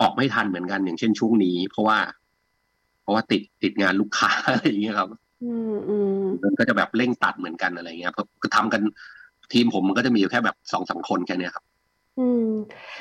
[0.00, 1.98] ออกไม่ทันเหมือนกันอย่างเช่นช่วงนี้ เพราะว่า
[3.08, 5.08] ราะว่าติดติดงานลูกค้าอะไรอย่างเงี้ยครับ
[5.44, 8.82] อืมอืมมันก็จะแบบเร่งตัดเหมือนกันอะไรเงี้ยเพราะก็ทำกัน
[9.52, 11.64] ทีมผมมันก็จะมีอยู่แค่แบบสองสามคนแค่นี้ครับ
[12.18, 12.50] อืม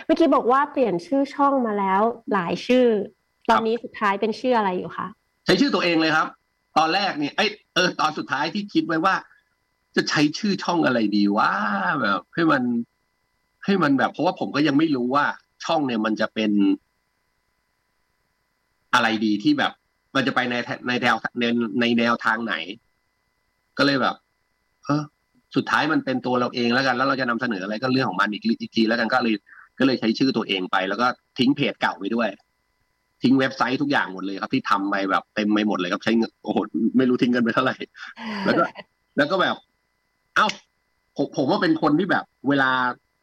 [0.05, 2.01] เมื่อกี้บอกว่าเปลี่ยนชื่อช่องมาแล้ว
[2.33, 2.85] หลายชื่อ
[3.49, 5.07] ตอนนี้สุดท้ายเป็นชื่ออะไรอยู่คะ
[5.47, 6.27] ใช้ชื่อตัวเองเลยครับ
[6.77, 7.41] ตอนแรกเนี่ยไอ
[7.75, 9.15] เออตอนสุดท้ายที่คิดไว้ว่า
[9.95, 11.51] จะใช้ชื่อช่องอะไรดีว่า
[12.01, 12.63] แบบให้มัน
[13.65, 15.25] ให้มันแบบ เพราะว่าผมก็ยังไม่รู้ว่า
[15.65, 16.51] ช่องเนี่ยมันจะเป็น
[18.93, 19.71] อะไรดีที่แบบ
[20.15, 20.55] มันจะไปใน
[20.87, 21.43] ในแนวใน
[21.81, 22.55] ในแนวทางไหน
[23.77, 24.15] ก็เลยแบบ
[24.85, 25.03] เออ
[25.55, 29.35] สุดท้ายมันเป็นตัวเราเองแล้วกัน แล้วเราจะนำเสนออะไรก็เรื่องของมันอีกอีกทีแล้วกันก็เลย
[29.79, 31.07] ก็เลยใช้ชื่อตัวเองไป แล้วก็
[31.37, 32.29] ทิ้งเพจเก่าไปด้วย
[33.23, 36.57] ทิ้งเว็บไซต์ทุกอย่างหมดเลยครับ ที่ทำไปแบบเต็มไปหมดเลยครับใช้เงินโอ้โห
[36.97, 37.75] ไม่รู้ทิ้งเงินไปเท่าไหร่
[38.45, 38.63] แล้วก็
[39.17, 39.55] แล้วก็แบบ
[40.35, 40.47] เอ้า
[41.17, 42.71] ผมผมว่าเป็นคนที่แบบ เวลา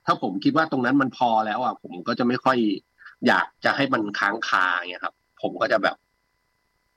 [0.07, 2.59] ถ้าผมคิดว่าตรงนั้นมันพอแล้วอะผมก็จะไม่ค่อย
[3.27, 5.97] อยากจะให้มันค้างคาเงี้ยครับ ผมก็จะแบบ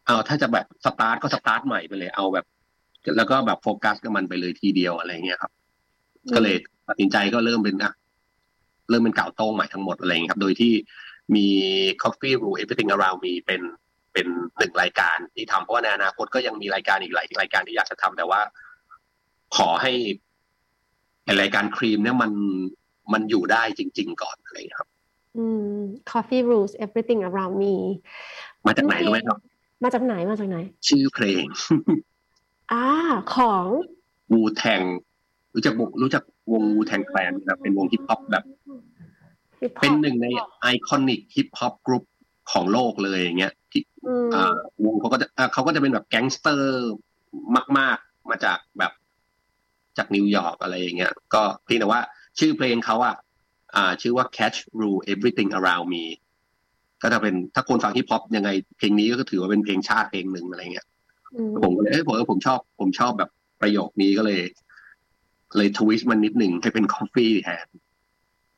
[0.06, 2.46] เอาถ้าจะแบบสตาร์ทก็สตาร์ทใหม่ไปเลย เอาแบบ
[3.18, 5.52] แล้วก็แบบโฟกัสกับมันไปเลยทีเดียวอะไรเงี้ยครับ
[6.36, 6.56] ก็เลย
[6.88, 7.94] ตัดสินใจก็เริ่มเป็นอะ
[8.90, 10.74] เริ่มเป็นเก่าโต้งใหม่ทั้งหมดอะไรเงี้ยครับ โดยที่
[11.36, 11.48] มี
[12.04, 13.62] Coffee Rules Everything Around Me เป็น
[14.14, 18.42] เป็นหนึ่งรายการที่ทำเพราะว่าในอนาคตก็ยังมีรายการอีกหลายรายการที่อยากจะทำแต่ว่า
[19.56, 19.94] ขอให้
[21.42, 22.32] รายการครีมเนี่ยมัน
[23.14, 24.90] มันอยู่ได้จริง ๆ ก่อนอะไรครับ
[25.38, 25.76] อืม
[26.12, 27.76] Coffee Rules Everything Around Me
[28.66, 29.38] มาจากไหนรู้ไหมครับ
[29.84, 31.44] มาจากไหนมาจากไหน ชื่อเพลง
[32.72, 32.86] อ่า
[33.36, 33.68] ของ
[34.32, 34.82] วูแทง
[35.54, 38.44] รู้จักวงรู้จักวงวูแทงแคลนครับเป็นวงฮิปฮอปแบบ
[39.82, 40.28] เป็นหนึ่งใน
[40.62, 42.04] iconic hip hop group
[42.52, 43.82] ของโลกเลยอย่างเงี้ยที่
[44.86, 46.94] วงเขาก็จะเขาก็จะเป็นแบบแก๊งสเตอร์
[47.78, 48.92] มาก ๆ มาจากแบบ
[49.98, 52.02] จากนิวยอร์กอะไรอย่างเงี้ย ก็เพียงแต่ว่า
[52.40, 53.16] ชื่อเพลงเขาอะ
[54.02, 56.06] ชื่อว่า Cash Rules Everything Around Me
[57.02, 60.88] ก็จะเป็นถ้าคนฟัง hip hop ยังไงเพลงนี้ก็ถือว่าเป็นเพลงชาติเพลงหนึ่งอะไรเงี้ย
[61.64, 63.30] ผมก็เลยเอ้ยผมผมชอบ ผมชอบแบบ
[63.62, 64.42] ประโยคนี้ก็เลย
[65.58, 67.68] เลยทวิสต์มันนิดหนึ่งให้เป็นคอฟฟี่แทน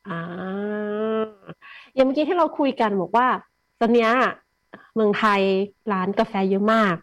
[0.08, 0.20] อ่า
[1.94, 3.26] อย่างเมื่อกี้ที่เราคุยกันบอกว่า
[3.80, 4.08] ตอนนี้
[4.94, 5.40] เมืองไทย
[5.92, 6.94] ร้านกาแฟเยอะมาก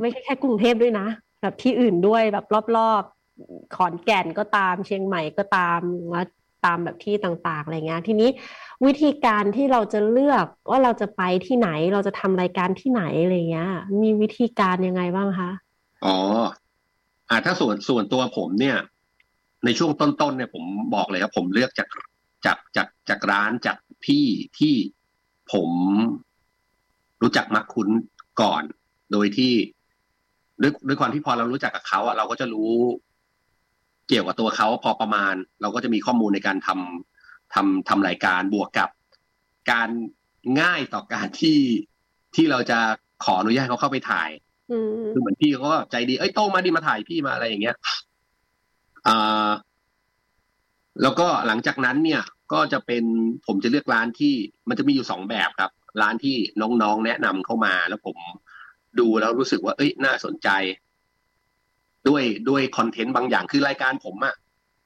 [0.00, 1.06] ไม่ใช่แค่กรุงเทพด้วยนะ
[1.42, 5.80] แบบที่อื่นด้วยแบบรอบๆขอนแก่นก็ตามเชียงใหม่ก็ตาม
[6.64, 8.30] ตามแบบที่ต่างๆอะไรเงี้ยทีนี้
[8.86, 13.70] วิธีการที่เราจะเลือกว่าเราจะไปที่ไหนเราจะทำรายการที่ไหนอะไรเงี้ย
[14.02, 15.50] มีวิธีการยังไงบ้างคะ
[16.04, 16.16] อ๋อ
[17.28, 18.76] อ่าถ้าส่วนส่วนตัวผมเนี่ย
[19.64, 21.88] ในช่วงต้นๆเนี่ยผมบอกเลยครับผมเลือกจาก
[22.44, 24.26] จากจากจากร้านจากพี่
[24.58, 24.74] ที่
[25.52, 25.70] ผม
[27.22, 27.88] รู้จักมักคุ้น
[28.40, 28.62] ก่อน
[29.12, 29.52] โดยที่
[30.62, 32.72] ด้วยด้วยความที่พอเรารู้จักกับเขาอะเราก็จะรู้
[34.08, 38.88] เกี่ยวกับตัวเขาพอประมาณ เราก็จะมีข้อมูลในการทำทำทำรายการบวกกับ
[39.72, 39.88] การ
[40.60, 41.58] ง่ายต่อการที่
[42.34, 42.78] ที่เราจะ
[43.24, 44.30] ขออนุญาตเขาเข้าไปถ่าย
[45.12, 47.76] คือเหมือนพี่เขาก็ใจดีเอ้ยโตมาดีมาถ่ายพี่มาอะไรอย่างเงี้ย
[49.06, 49.48] อ่า
[51.02, 53.04] แล้วก็หลังจากนั้นเนี่ยก็จะเป็น
[53.46, 54.34] ผมจะเลือกร้านที่
[54.68, 58.16] มันจะมีอยู่สองแบบครับ ร้านที่น้องๆแนะนำเข้ามาแล้วผม
[58.98, 60.48] ดูแล้วรู้สึกว่าเอ้ยน่าสนใจ
[62.08, 64.34] ด้วยด้วยคอนเทนต์บางอย่างคือรายการผมอะ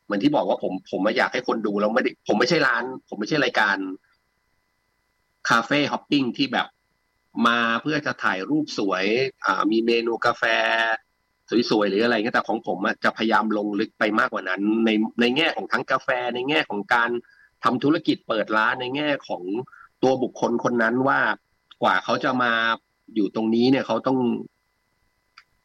[0.05, 3.77] เหมือนที่บอกว่าผมผมอยากให้คนดูแล้วไม่ได้ผมไม่ใช่ร้าน ผมไม่ใช่รายการ
[5.49, 6.67] คาเฟ่ฮอปปิ้งที่แบบ
[7.47, 9.05] มาเพื่อจะถ่ายรูปสวย
[9.45, 10.45] อ่า มีเมนูกาแฟ
[11.71, 17.11] สวยๆหรืออะไรเงี้ยแต่ของผมจะพยายามลงลึกไปมากกว่านั้น ในในแง่ของทั้งกาแฟ ในแง่ของการ
[17.65, 19.43] ทำธุรกิจเปิดร้านในแง่ของ
[20.03, 21.21] ตัวบุคคลคนนั้นว่า
[21.83, 22.53] กว่าเขาจะมา
[23.15, 24.19] อยู่ตรงนี้เนี่ยเขาต้อง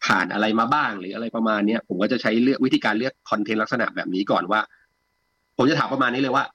[0.06, 4.62] ผ่านอะไรมาบ้างหรืออะไรประมาณเนี้ยผมก็จะใช้เลือกวิธีการเลือกคอนเทนต์ลักษณะแบบนี้ก่อนว่า
[5.58, 6.46] ผมจะถามประมาณนี้เลยว่า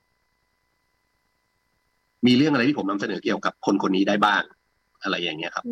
[2.27, 4.43] มีเรื่องอะไรที่ผมนำเสนอเกี่ยวกับคนคนนี้ได้บ้าง
[5.03, 5.65] อะไรอย่างเงี้ยครับ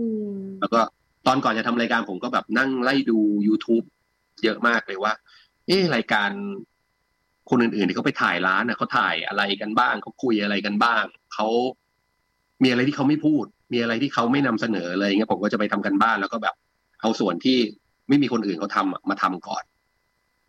[0.60, 0.80] แล้วก็
[1.26, 3.86] ตอนก่อนจะทำรายการผมก็แบบนั่งไล่ดู youtube
[4.42, 5.12] เยอะมากเลยว่า
[5.66, 6.30] เอ๊รายการ
[7.50, 11.48] คนอื่นๆที่เขาไปถ่ายร้านน่ะเขาถ่ายอะไรกันบ้างเขาคุยอะไรกันบ้างเขา
[12.62, 16.54] มีอะไรที่เขาไม่พูด มีอะไรที่เขาไม่นำเสนอเลยเงี้ยผมก็จะไปทำกันบ้านแล้วก็แบบ
[17.00, 17.58] เอาส่วนที่
[18.08, 19.62] ไม่มีคนอื่นเขาทำมาทำก่อน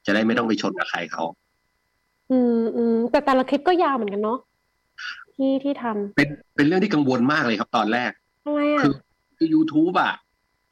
[0.05, 1.23] จะได้ไม่ต้องไปชนกับใครเขา
[2.31, 4.39] อืมอืมแต่แต่ละคลิปก็ยาวเหมือนกันเนาะ
[5.35, 8.11] ที่ที่ทำเป็นเป็นเรื่องที่กังวลมากเลยครับตอนแรก
[8.45, 8.93] ทำไมอะคือ
[9.37, 10.13] คือยูทูบอะ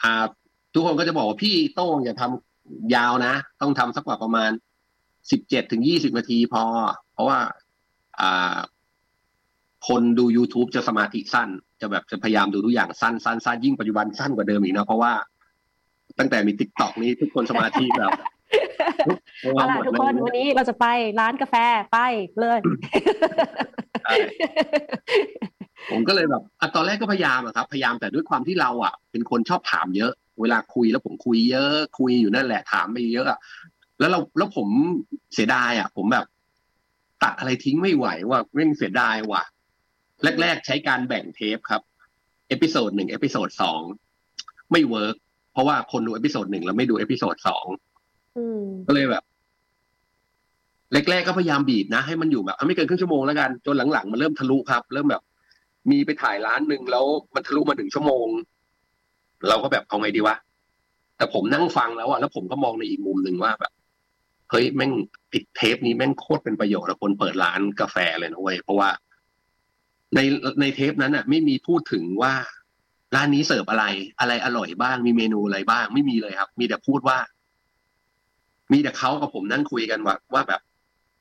[0.06, 0.26] อ่า
[0.74, 4.52] ทุกคนก็จะบอกว่าพี่โต้งอย่าทำยาวนะ ต้องทำสักกว่าประมาณ
[5.32, 6.63] สิบเจ็ดถึงยี่สิบนาทีพอ
[7.13, 7.39] เพราะว่า
[8.20, 8.58] อ่า
[9.88, 11.50] คนดู YouTube จะสมาธิสั้น
[11.82, 15.13] จะแบบจะพยายามดูทุกอย่างสั้นสั้นสั้นยิ่งปัจจุบันสั้นกว่าเดิมอีกนะ เพราะว่า
[16.20, 18.12] ตั้งแต่มี TikTok นี้ทุกคนสมาธิแบบ
[19.56, 20.86] เอาล่ะทุกคนวันนี้เราจะไป
[21.20, 21.56] ร้านกาแฟ
[21.91, 22.00] ไป
[22.39, 22.60] เลย
[25.91, 33.39] ผมก็เลยแบบตอนแรกก็พยายามอะครับ พยายามแต่ด้วยความที่เราอะเป็นคนชอบถามเยอะ เวลาคุยแล้วผมคุยเยอะ คุยอยู่นั่นแหละถามไปเยอะอะ
[34.00, 34.67] แล้วเราแล้วผม
[35.34, 36.26] เสียดายอะผมแบบ
[37.24, 39.43] ตัดอะไรทิ้งไม่ไหวว่าแม่งเสียดายว่ะ
[40.41, 41.82] แรก ๆ ใช้การแบ่งเทปครับ
[42.50, 43.82] episode หนึ่ง episode สอง
[44.71, 45.15] ไม่ work
[45.54, 47.65] เพราะว่าคนดู episode หนึ่งแล้วไม่ดู episode สอง
[48.88, 49.24] ก็เลยแบบ
[50.91, 55.21] แรกๆก็พยายามบีบนะให้มันอยู่แบบไม่เกินครึ่งชั่วโมงแล้วกัน จนหลังๆมันเริ่มทะลุครับ เริ่มแบบ
[55.91, 58.28] มีไปถ่ายร้านหนึ่งแล้วมันทะลุมาหนึ่งชั่วโมง
[59.48, 60.36] เราก็แบบเอาไงดีวะ
[61.17, 63.71] แต่ผมนั่งฟังแล้วอะแล้วผมก็มองในอีกมุมหนึ่งว่าแบบ
[64.52, 64.91] เฮ้ยแม่ง
[65.32, 68.89] ปิดเทปนี้แม่งโคตรเป็นประโยชน์กับคนเปิดร้านกาแฟเลยนะเว้ยเพราะว่า
[70.15, 70.19] ใน
[70.62, 72.34] ในเทปนั้นอะไม่มีพูดถึงว่า
[73.15, 73.86] ร้านนี้เสิร์ฟอะไร
[74.19, 77.17] อะไรอร่อยบ้าง มีเมนูอะไรบ้าง ไม่มีเลยครับ มีแต่พูดว่า
[78.71, 80.62] มีแต่เขากับผมนั่งคุยกันว่าว่าแบบ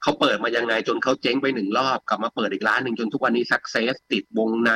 [0.04, 4.70] เขาเปิดมายังไงจนเขาเจ๊งไปหนึ่งรอบกลับมาเปิดอีกร้านหนึ่งจนทุกวันนี้สักเซสติดวงใน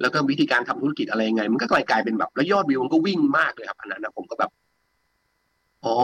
[0.00, 4.50] แล้วก็วิธีการทำธุรกิจอะไรยังไง มันก็กลายกลายเป็นแบบแล้วยอดวิวมันก็วิ่งมากเลยครับอันนั้นนะผมก็แบบ
[5.84, 5.96] อ๋อ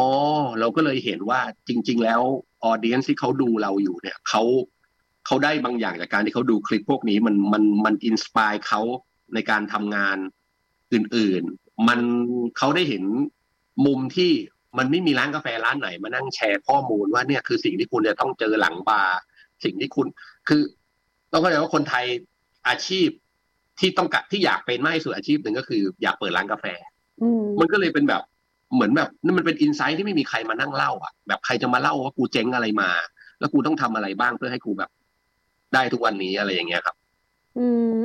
[0.61, 2.21] เราก็เลยเห็นว่าจริง ๆ แล้ว
[2.63, 4.43] audience ที่เขาดูเราอยู่เนี่ยเขา
[5.27, 8.81] เขาได้บางอย่างจากการที่เขาดูคลิปพวกนี้มันมันมัน inspire เขา
[9.35, 10.17] ในการทำงาน
[10.93, 12.01] อื่น ๆ มัน
[12.59, 13.05] เขาได้เห็น
[13.87, 14.33] มุมที่
[14.79, 19.19] มันไม่มีร้านกาแฟร้านไหนมานั่งแชร์ข้อมูลว่าเนี่ยคือสิ่งที่คุณจะต้องเจอหลังบาร์
[19.65, 20.07] สิ่งที่คุณ
[20.49, 20.63] คือ
[21.33, 22.05] ต้องเข้าใจว่าคนไทย
[22.69, 23.09] อาชีพ
[23.81, 26.67] ที่ต้องกัดที่อยากเป็นมากที่สุดอาชีพหนึ่งก็คือ อยากเปิดร้านกาแฟ
[27.61, 28.23] มันก็เลยเป็นแบบ
[28.75, 32.91] เหมือนแบบนั่นมันเป็น insight ที่ไม่มีใครมานั่งเล่าอะแบบใครจะมาเล่าว่ากูเจ๊งอะไรมา
[33.39, 34.91] แล้วกูต้องทำอะไรบ้างเพื่อให้กูแบบ
[35.75, 36.97] ได้ทุกวันนี้อะไรอย่างเงี้ยครับ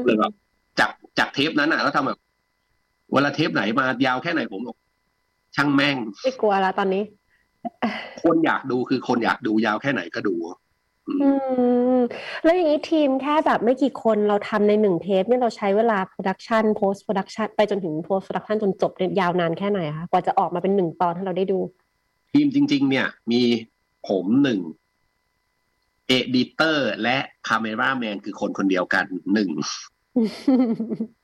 [0.06, 0.34] เลยแบบ
[0.80, 2.20] จากจากเทปนั้นอะแล้วทำแบบ
[3.14, 4.78] เวลาเทปไหนมายาวแค่ไหนผมบอก
[5.58, 7.04] ช่างแม่ง ไม่กลัวแล้วตอนนี้
[8.24, 10.36] คนอยากดูคือคนอยากดูยาวแค่ไหนก็ดู
[11.24, 11.30] อื
[11.96, 12.00] ม
[12.44, 21.60] แล้วอย่างนี้ทีมแค่แบบไม่กี่คนเราทำในหนึ่งเทปเนี่ยเราใช้เวลา production post-production ไปจนถึง post-production จนจบยาวนานแค่ไหนคะกว่าจะออกมาเป็นหนึ่งตอนให้เราได้ดู
[22.34, 23.42] ทีมจริง ๆ เนี่ย มี
[24.08, 24.60] ผมหนึ่ง
[26.08, 29.50] editor และ cameraman คือคนคนเดียวกันหนึ่ง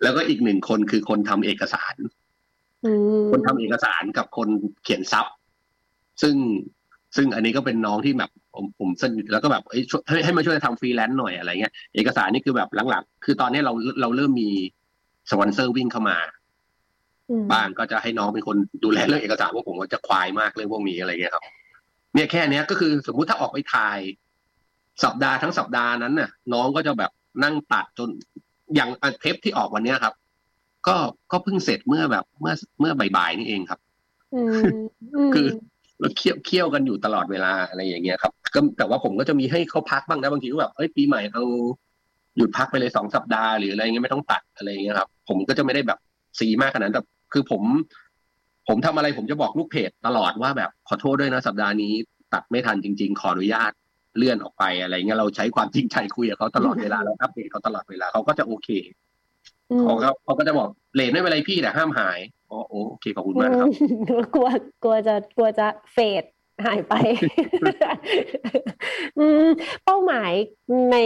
[0.03, 1.95] แล้วก็อีกหนึ่งคนคือคนทำเอกสาร
[3.31, 4.47] คนทำเอกสารกับคน
[4.83, 5.25] เขียน sub
[6.21, 6.35] ซึ่ง
[7.15, 14.49] ซึ่งอันนี้ก็เป็นน้องที่แบบผมผมสนิทแล้วก็แบบให้ให้มาช่วยทำฟรีแลนซ์หน่อยอะไรเงี้ยเอกสารนี่คือแบบหลังๆคือตอนนี้เราเราเริ่มมี
[15.31, 16.17] สปอนเซอร์วิ่งเข้ามา
[17.51, 21.43] บ้างก็จะให้น้องเป็นคนดูแลเรื่องเอกสารพวกผมก็จะควายมากเรื่องพวกนี้อะไรเงี้ยครับ
[22.13, 23.99] เนี่ยแค่เนี้ยก็คือสมมุติถ้าออกไปถ่าย
[25.03, 27.11] สัปดาห์ทั้งสัปดาห์นั้นน่ะ น้องก็จะแบบ
[27.43, 28.09] นั่งตัดจน
[28.75, 28.89] อย่าง
[29.21, 30.13] เทปที่ออกวันนี้ครับ
[30.87, 30.95] ก็
[31.31, 33.79] ก็เพิ่งเสร็จเมื่อแบบเมื่อเมื่อบ่ายๆนี่เองครับ
[35.33, 35.47] คือ
[35.99, 41.43] แล้วเคี่ยวเคี่ยวกันอยู่ตลอดเวลาอะไรอย่างเงี้ยครับก็แต่ว่าผมก็จะมีให้เขาพักบ้างนะบางทีก็แบบเอ้ยปีใหม่เอา
[42.37, 45.99] หยุดพักไปเลยสองสัปดาห์หรืออะไรเงี้ยไม่ต้องตัดอะไรเงี้ยครับ ผมก็จะไม่ได้แบบ
[46.39, 47.01] ซีมากขนาดนั้นแต่
[47.33, 47.61] คือผม
[48.67, 51.93] ผมทำอะไรผมจะบอกลูกเพจตลอดว่าแบบขอโทษด้วยนะสัปดาห์นี้
[52.33, 53.71] ตัดไม่ทันจริง ๆ ขออนุญาต
[54.17, 58.69] เลื่อนออกไปอะไรเงี้ยเราใช้ความจริงใจคุยกับเขาตลอดเวลาเราอัปเดตเขาตลอดเวลาเขาก็จะโอเค
[59.81, 63.67] เขาก็เขาก็จะบอกเลนไม่เป็นไรพี่แต่ห้ามหายอ๋อโอเคขอบคุณมากครับ
[64.35, 64.49] กลัว
[64.83, 66.23] กลัวจะกลัวจะเฟด
[66.65, 66.93] หายไป
[69.85, 70.31] เป้าหมาย
[70.91, 70.97] ใน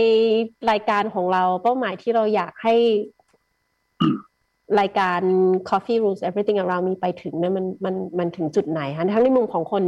[0.72, 2.76] รายการของเรา เป้าหมายที่เราอยากให้
[4.80, 5.22] รายการ
[5.70, 9.84] Coffee Rules Everything Around มีไปถึงเนี่ยมันมันมันถึงจุดไหนคะทั้งในมุมของคน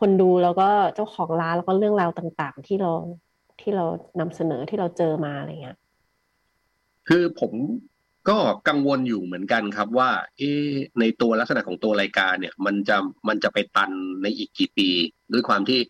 [0.00, 2.92] คนดูแล้วก็เจ้าของร้านแล้วก็เรื่องราวต่างๆ ที่เรา
[3.60, 3.84] ที่เรา
[4.20, 5.76] นำเสนอที่เราเจอมาอะไรเงี้ย
[7.08, 7.52] คือผม
[8.28, 10.42] ก็กังวลอยู่เหมือนกันครับว่า เอ
[11.00, 12.96] ในตัวลักษณะของตัวรายการเนี่ย มันจะ
[13.28, 13.90] มันจะไปตัน
[14.22, 14.88] ในอีกกี่ปี
[15.32, 15.80] ด้วยความที่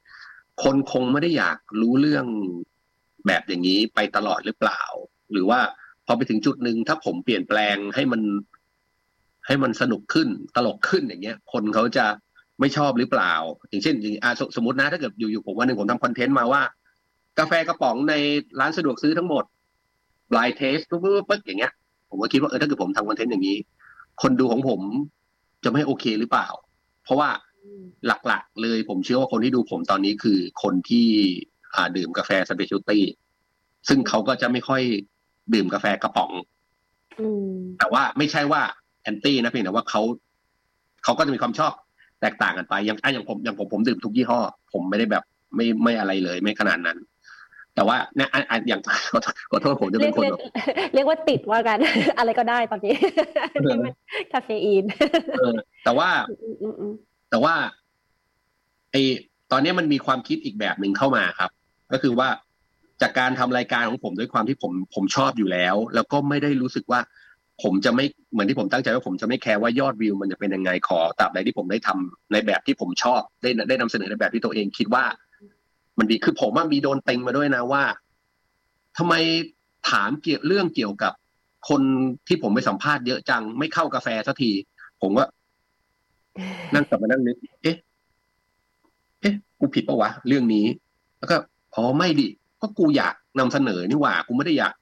[0.62, 2.26] คนคงไม่ได้อยากรู้เรื่อง
[3.26, 4.82] แบบอย่างนี้ไปตลอดหรือเปล่า
[5.32, 5.60] หรือว่า
[6.06, 8.22] พอไปถึงจุดหนึ่งถ้าผมเปลี่ยนแปลงให้มัน
[9.46, 12.06] ให้มันสนุกขึ้นตลกขึ้นอย่างเงี้ย คนเขาจะ
[12.60, 13.34] ไม่ชอบหรือเปล่า
[13.68, 16.62] อย่างเช่นอ่าสมมตินะถ้าเกิดอยู่ๆผมวันหนึ่งผมทำคอนเทนต์มาว่า
[17.38, 18.14] กาแฟกระป๋องใน
[18.60, 19.44] ร้านสะดวกซื้อทั้งหมด
[20.36, 21.72] ลายเทสปุ๊บปุ๊บอย่างเงี้ย
[22.10, 23.58] ผมก็คิดว่าเออถ้าเกิดผมทำคอนเทนต์อย่างนี้
[24.22, 24.80] คนดูของผม
[25.64, 26.48] จะไม่โอเคหรือเปล่า
[27.04, 27.28] เพราะว่า
[28.06, 31.06] หลักๆ เลยผมเชื่อว่าคนที่ดูผมตอนนี้คือคนที่
[31.74, 33.04] อ่าดื่มกาแฟสเปเชียลตี้
[33.88, 34.82] ซึ่งเขาก็จะไม่ค่อย
[35.54, 36.32] ดื่มกาแฟกระป๋อง
[37.78, 38.62] แต่ว่าไม่ใช่ว่า
[39.02, 40.02] แอนตี้นะเพียงแต่ว่าเขา
[41.04, 41.72] เขาก็จะมีความชอบ
[42.20, 44.40] แตกต่างกันไปอย่างอย่างผมอย่างผมผมดื่มทุกยี่ห้อ
[44.72, 45.24] ผมไม่ได้แบบ
[45.56, 46.98] ไม่ไม่อะไรเลย ไม่ขนาดนั้น
[47.76, 48.28] แต่ว่าเนี่ย
[48.68, 48.80] อย่าง
[49.50, 50.24] ขอโทษผมจะเป็นคน
[50.94, 51.78] เรียกว่าติดว่ากัน
[52.18, 52.94] อะไรก็ได้ตอนนี้
[54.32, 54.84] คาเฟอีน
[55.84, 56.08] แต่ว่า
[57.30, 57.54] แต่ว่า
[58.92, 58.96] ไอ
[59.52, 61.50] ตอนนี้มันมีความคิดอีกแบบหนึ่งเข้ามาครับ
[61.92, 62.28] ก็คือว่า
[63.02, 67.00] จากการทำรายการของผมด้วยความที่ผมผมชอบอยู่แล้ว แล้วก็ไม่ได้รู้สึกว่า
[67.62, 75.04] ผมจะไม่เหมือนที่ผมตั้งใจว่าผมจะไม่แคร์ว่ายอดวิว มันจะเป็นยังไงขอตราบใดที่ผมได้ทำในแบบที่ผมชอบได้ได้นำเสนอในแบบที่ตัวเองคิดว่า
[75.98, 77.84] มันดีคือผมว่ามีโดนเต็งมาด้วยนะว่า
[78.98, 79.14] ทำไม
[79.90, 81.12] ถามเกี่ยวเรื่องเกี่ยวกับ
[81.68, 81.82] คน
[82.26, 84.50] ที่ผมไปสัมภาษณ์เยอะจังไม่เข้ากาแฟสักที
[85.02, 85.26] ผมว่า
[86.74, 87.76] นั่งกลับมานั่งนึก เอ๊ะ
[89.20, 90.66] เอ๊ะ กูผิดปะวะ เรื่องนี้
[91.18, 91.36] แล้วก็
[91.74, 92.26] อ๋อไม่ดิ
[92.60, 94.74] ก็กูอยากนำเสนอนี่หว่า กูไม่ได้อยาก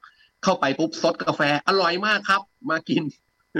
[0.44, 3.02] เข้าไปปุ๊บซดกาแฟ อร่อยมากครับ มากิน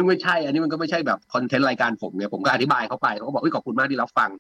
[0.09, 4.31] ไม่ใช่ อันนี้มันก็ไม่ใช่แบบคอนเทนต์รายการผมเนี่ยผมก็อธิบายเขาไปเขาก็บอกขอบคุณมากที่รับฟัง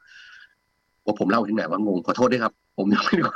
[1.04, 3.32] ว่าผมเล่าถึงไหนว่างงขอโทษด้วยครับ ผมยังไม่รู้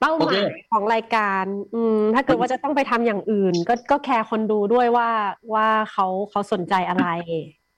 [0.00, 5.08] เป้าหมายของรายการ อืม ถ้าเกิดว่าจะต้องไปทำอย่างอื่น ก็ก็แคร์คนดูด้วยว่า
[5.54, 7.06] ว่าเขาเขาสนใจอะไร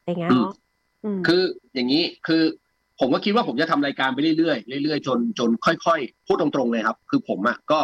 [0.07, 0.53] อย่างเงี้ยเนาะ
[1.27, 1.43] คือ
[1.75, 2.43] อย่างนี้คือ
[3.01, 7.81] ผมก็คิดว่าผมจะทำรายการไปเรื่อยๆเรื่อยๆจนจนค่อยๆพูดตรงๆเลยครับ คือผมอะก็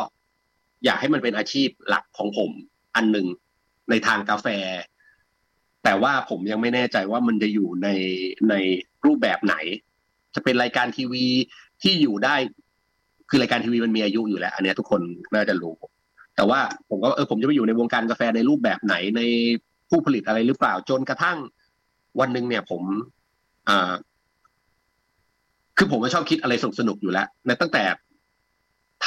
[0.85, 2.51] อยากให้มันเป็นอาชีพหลักของผม
[2.97, 3.27] อันหนึ่ง
[3.91, 4.47] ในทางกาแฟ
[5.85, 7.89] แต่ว่าผมยังไม่แน่ใจว่ามันจะอยู่ใน
[8.51, 8.55] ใน
[9.07, 9.55] รูปแบบไหน
[10.35, 11.27] จะเป็นรายการทีวี
[11.83, 12.37] ที่อยู่ได้
[13.31, 15.01] คือรายการทีวีมันมีอายุอยู่แล้ว อันนี้ทุกคน
[15.35, 15.75] น่าจะรู้
[16.37, 19.23] แต่ว่าผมก็เออผมจะไปอยู่ในวงการกาแฟในรูปแบบไหนใน
[19.91, 21.39] ผู้ผลิตอะไรหรือเปล่าจนกระทั่ง
[22.21, 22.83] วันหนึ่งเนี่ย ผม
[23.69, 23.93] อ่า
[25.79, 27.85] คือผมก็ชอบคิดอะไรสนุกสนุกอยู่แล้วในตั้งแต่
[29.05, 29.07] ท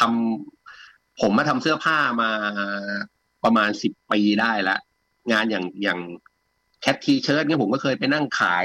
[0.61, 2.29] ำผมมาทำเสื้อผ้ามา
[3.43, 4.79] ประมาณสิบปีได้แล้ว
[5.31, 5.99] งานอย่างอย่าง
[6.81, 8.63] Cat T-Shirt เนี่ยผมก็เคยไปนั่งขาย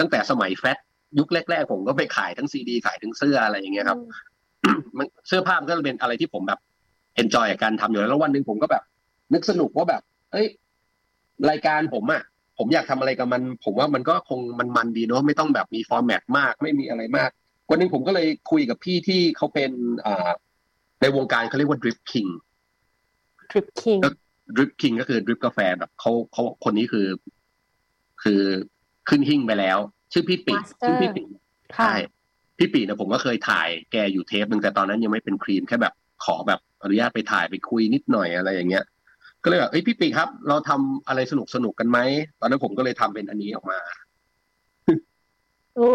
[0.00, 0.78] ตั้งแต่สมัย Fat
[1.18, 3.98] ยุคแรกๆผมก็ไปขายทั้งซีดีขายทั้งเสื้ออะไรอย่างเงี้ยครับ
[5.26, 6.60] เสื้อผ้ามันก็เป็นอะไรที่ผมแบบ
[7.16, 8.82] enjoy กับการทำอยู่แล้วแล้ววันหนึ่งผมก็แบบ
[9.34, 10.46] นึกสนุกว่าแบบ เอ้ย
[11.50, 12.22] รายการผมอะ
[12.58, 17.30] ผมอยากทำอะไรกับมัน ผมว่ามันก็คงมันมันดีเนาะไม่ต้องแบบมี format มาก ไม่มีอะไรมาก
[17.70, 19.70] วันนึงผมก็เลยคุยกับพี่ที่เขาเป็น
[20.06, 20.30] อ่า
[21.00, 22.26] ในวงการเขาเรียกว่า Drip King
[23.50, 23.98] ดริปคิง
[24.54, 27.06] ดริปคิงก็คือดริปกาแฟแบบเขาเขาคนนี้คือ
[28.22, 28.40] คือ
[29.08, 29.78] ขึ้นหิ่งไปแล้ว
[30.12, 31.22] ชื่อพี่ปีชื่อพี่ปี
[31.76, 31.94] ใช่
[32.58, 35.94] พี่ปีนะผมก็เคยถ่ายแกอยู่เทปหนึ่งแต่ตอนนั้นยังไม่เป็นครีมแค่แบบ
[36.24, 38.84] ขอแบบอนุญาตไปถ่ายไปคุยนิดหน่อยอะไรอย่างเงี้ย
[39.42, 41.98] ก็เลยแบบเอ้ยพี่ปีครับ เราทำอะไรสนุกสนุกกันไหม
[42.40, 43.78] ตอนนั้นผมก็เลยทำเป็นอันนี้ออกมา
[45.76, 45.92] โอ้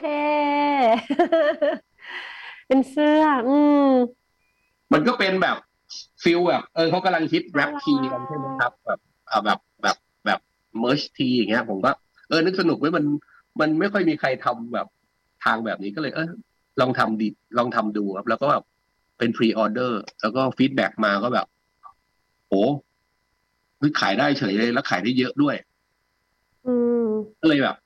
[0.00, 0.22] เท่
[2.66, 3.56] เป็นเสื้อ อื
[3.88, 3.90] ม
[4.92, 5.56] มันก็เป็นแบบ
[6.22, 9.00] feel แบบ เออเขากำลังคิด rap tee กันใช่ไหมครับ แบบ
[9.44, 10.40] แบบแบบแบบ
[10.78, 11.90] merch tee อย่างเงี้ย ผมก็
[12.28, 13.04] เออนึกสนุกไว้มัน
[13.60, 14.86] มันไม่ค่อยมีใครทำแบบ
[15.44, 16.28] ทางแบบนี้ก็เลยเออ
[16.80, 18.64] ลองทำดีลองทำดูครับ แล้วก็แบบ
[19.18, 21.46] เป็น pre-order แล้วก็ feedback มาก็แบบ
[22.48, 22.64] โอ้
[24.00, 25.56] ขายได้เฉยเลยแล้วขายได้เยอะด้วย
[26.66, 26.74] อื
[27.06, 27.08] ม
[27.40, 27.76] ก็เลยแบบ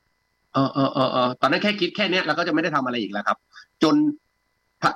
[0.53, 3.39] เออเออเออเออตอนนั้นแค่คิดแค่เนี้ยเราก็จะไม่ได้ทำอะไรอีกแล้วครับ
[3.83, 3.95] จน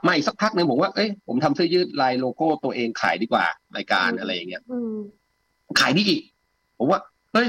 [0.05, 3.45] ไม่สักพักหนึ่งผมว่าเอ้ยผมทำเสื้อยืดลายโลโก้ตัวเองขายดีกว่า
[3.77, 4.63] รายการอะไรอย่างเงี้ย
[5.81, 6.23] ขายดีอีก
[6.79, 7.01] ผมว่า
[7.33, 7.49] เฮ้ย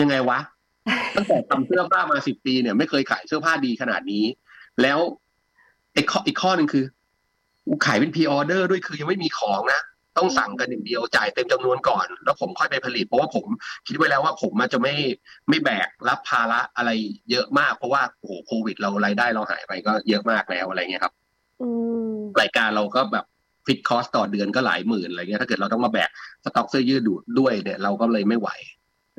[0.00, 0.38] ยังไงวะ
[1.16, 4.24] ตั้งแต่ทำเสื้อผ้ามาสิบปีเนี่ยไม่เคยขายเสื้อผ้าดีขนาดนี้
[4.82, 4.98] แล้ว
[5.96, 6.84] อีกข้ออีกข้อหนึ่งคือ
[7.86, 9.82] ขายเป็นพรีออเดอร์ด้วยคือยังไม่มีของนะ
[10.18, 13.44] ต้องสั่งกันอย่างเดียวจ่ายเต็มจำนวนก่อน แล้วผมค่อยไปผลิต เพราะว่าผม
[13.86, 14.94] คิดไว้แล้วว่าผมมันจะไม่
[15.48, 16.90] ไม่แบกรับภาระอะไร
[17.30, 21.14] เยอะมาก เพราะว่าโอ้โหโควิดเรารายได้เราหายไปก็เยอะมากแล้วอะไรเงี้ยครับ
[22.40, 23.24] รายการเราก็แบบ
[23.66, 26.10] fixed cost ต่อเดือนก็หลายหมื่นอะไรเงี้ยถ้าเกิดเราต้องมาแบก
[26.44, 28.48] สต็อกเสื้อยืดดูดด้วยเนี่ยเราก็เลยไม่ไหว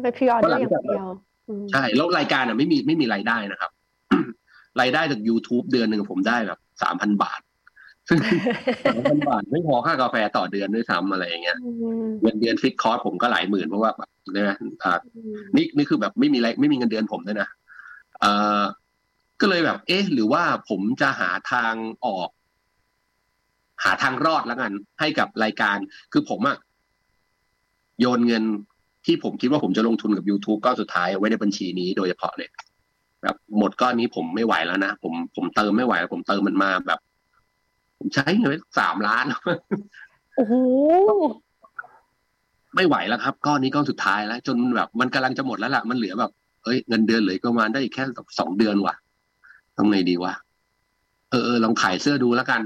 [0.04, 1.08] ไป pre-order อย่างเดียว
[1.72, 3.72] ใช่แล้วรายการอะไม่มีไม่มีรายได้นะครับ
[4.82, 7.42] รายได้จาก YouTube เดือนหนึ่งผมได้แบบสามพันบาท
[8.10, 8.20] ซึ่ง
[8.86, 11.58] สามพันบาทไม่พอค่ากาแฟต่อเดือนด้วยซ้ำอะไรอย่างเงี้ย
[12.22, 15.00] เงินเดือนฟิกคอร์สผมก็หลายหมื่นเพราะว่าแบบนะอ่า
[15.56, 17.50] นี่นี่คือแบบไม่มีไรไม่มีเงินเดือนผมด้วยนะ
[18.20, 18.62] เอ่อ
[19.42, 21.74] ก็เลยแบบ เอ๊ะ หรือว่าผมจะหาทาง
[22.06, 22.30] ออก
[23.84, 25.78] หาทางรอดแล้วกัน ให้กับรายการ
[26.12, 26.58] คือผมอะ
[28.00, 28.44] โยนเงิน
[29.06, 32.50] ที่ผมคิดว่าผมจะลงทุนกับ YouTube ก้อนสุดท้ายไว้ในบัญชีนี้โดยเฉพาะเลย
[33.24, 37.00] แบบหมดก้อนนี้ผมไม่ไหวแล้วนะผมผมเติมไม่ไหวผมเติมมันมาแบบ
[37.98, 39.26] ผมใช้เงินสามล้าน
[40.36, 40.54] โอ้โห
[42.76, 46.32] ไม่ไหวแล้วครับ ก้อนนี้ก้อนสุดท้ายแล้ว จนแบบ มันกำลังจะหมดแล้วล่ะมันเหลือแบบ
[46.64, 48.04] เอ้ยเงินเดือนเหลือประมาณได้แค่
[48.40, 48.96] สองเดือนว่ะ
[49.76, 50.34] ทำไงดีวะ
[51.30, 52.62] เออเออลองขายเสื้อดูแล้วกัน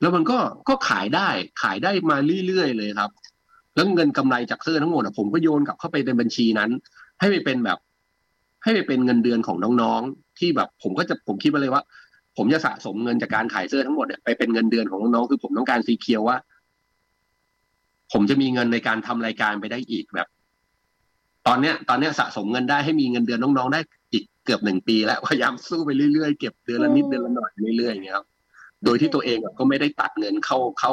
[0.00, 1.28] แล้วมันก็ก็ขายได้
[1.62, 3.10] ขายได้มาเรื่อยๆเลยครับ
[3.76, 6.70] แล้วเงินกำไรจากเสื้อทั้งหมดผมก็โยนกลับเข้าไปในบัญชีนั้น
[7.20, 7.78] ให้ไปเป็นแบบ
[8.64, 11.82] ให้ไปเป็นเงินเดือนของน้องๆที่แบบ ผมก็จะผมคิดมาเลยว่า
[12.36, 16.36] ผมจะสะสมเงินจากการขายเสื้อทั้งหมดเนี่ยไปเป็นเงินเดือนของน้องๆคือผมต้องการซีเคียวว่า
[18.12, 20.28] ผมจะมีเงินในการทำรายการไปได้อีกแบบ
[21.46, 23.80] ตอนเนี้ย ตอนเนี้ยสะสมเงินได้ให้มีเงินเดือนน้องๆได้
[24.12, 28.26] อีกเกือบหนึ่งปีแล้วพยายามสู้ไปเรื่อยๆเก็บเดือนละนิดเดือนละหน่อยเรื่อยๆอย่างเงี้ยครับ
[28.84, 30.92] โดยที่ตัวเองก็ไม่ได้ตัดเงินเข้าเข้า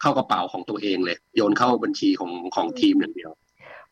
[0.00, 3.30] เข้ากระเป๋าของตัวเองเลย โยนเข้าบัญชีของของทีมอย่างเดียว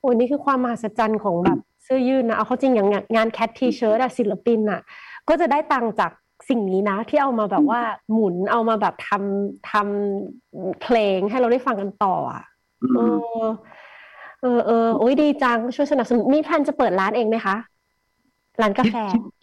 [0.01, 4.81] โอ้นี่คือความมหัศจรรย์ของแบบเสื้อยืดนะเอาเขาจริงอย่างงาน Cat T-Shirt อะศิลปินอะ
[5.29, 6.13] ก็จะได้ตังจาก
[6.49, 7.81] สิ่งนี้นะ ที่เอามาแบบว่า
[8.13, 12.43] หมุนเอามาแบบทำทำเพลงให้เราได้ฟังกันต่ออะ
[12.97, 13.17] เออ
[14.43, 17.57] เออเออโอ้ยดีจังช่วยสนับสนุนมี plan จะเปิดร้านเองไหมคะ
[18.63, 18.97] ร้านกาแฟ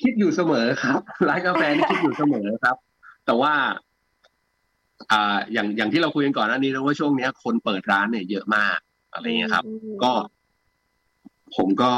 [0.04, 2.76] คิดอยู่เสมอครับ ร้านกาแฟนี่คิดอยู่เสมอครับ
[3.26, 3.54] แต่ว่า
[5.12, 8.78] อ่าอย่างอย่างที่เราคุยกันก่อนหน้านี้นะว่าช่วงนี้คนเปิดร้านเนี่ยเยอะมาก
[9.14, 9.66] อะไรเงี้ยครับ
[10.04, 10.12] ก็
[11.56, 11.92] ผมก็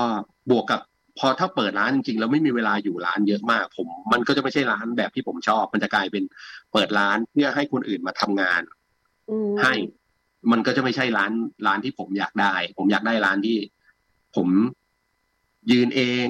[0.51, 0.81] บวกกับ
[1.19, 6.23] พอถ้าเปิดร้านจริงๆแล้วไม่มีเวลาอยู่ร้านเยอะมาก ผม มันก็จะไม่ใช่ร้านแบบที่ผมชอบ มันจะกลายเป็น
[6.73, 8.61] เปิดร้านเพื่อให้คนอื่นมาทำงาน
[9.61, 9.73] ให้
[10.51, 11.31] มันก็จะไม่ใช่ร้าน
[11.67, 13.57] ร้านที่ผมอยากได้ ผมอยากได้ร้านที่
[14.35, 14.47] ผม
[15.71, 16.27] ยืนเอง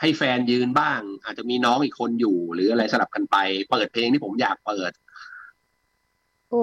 [0.00, 3.36] ให้แฟนยืนบ้าง อาจจะมีน้องอีกคนอยู่ หรืออะไรสลับกันไป
[3.70, 4.90] เปิดเพลงที่ผมอยากเปิด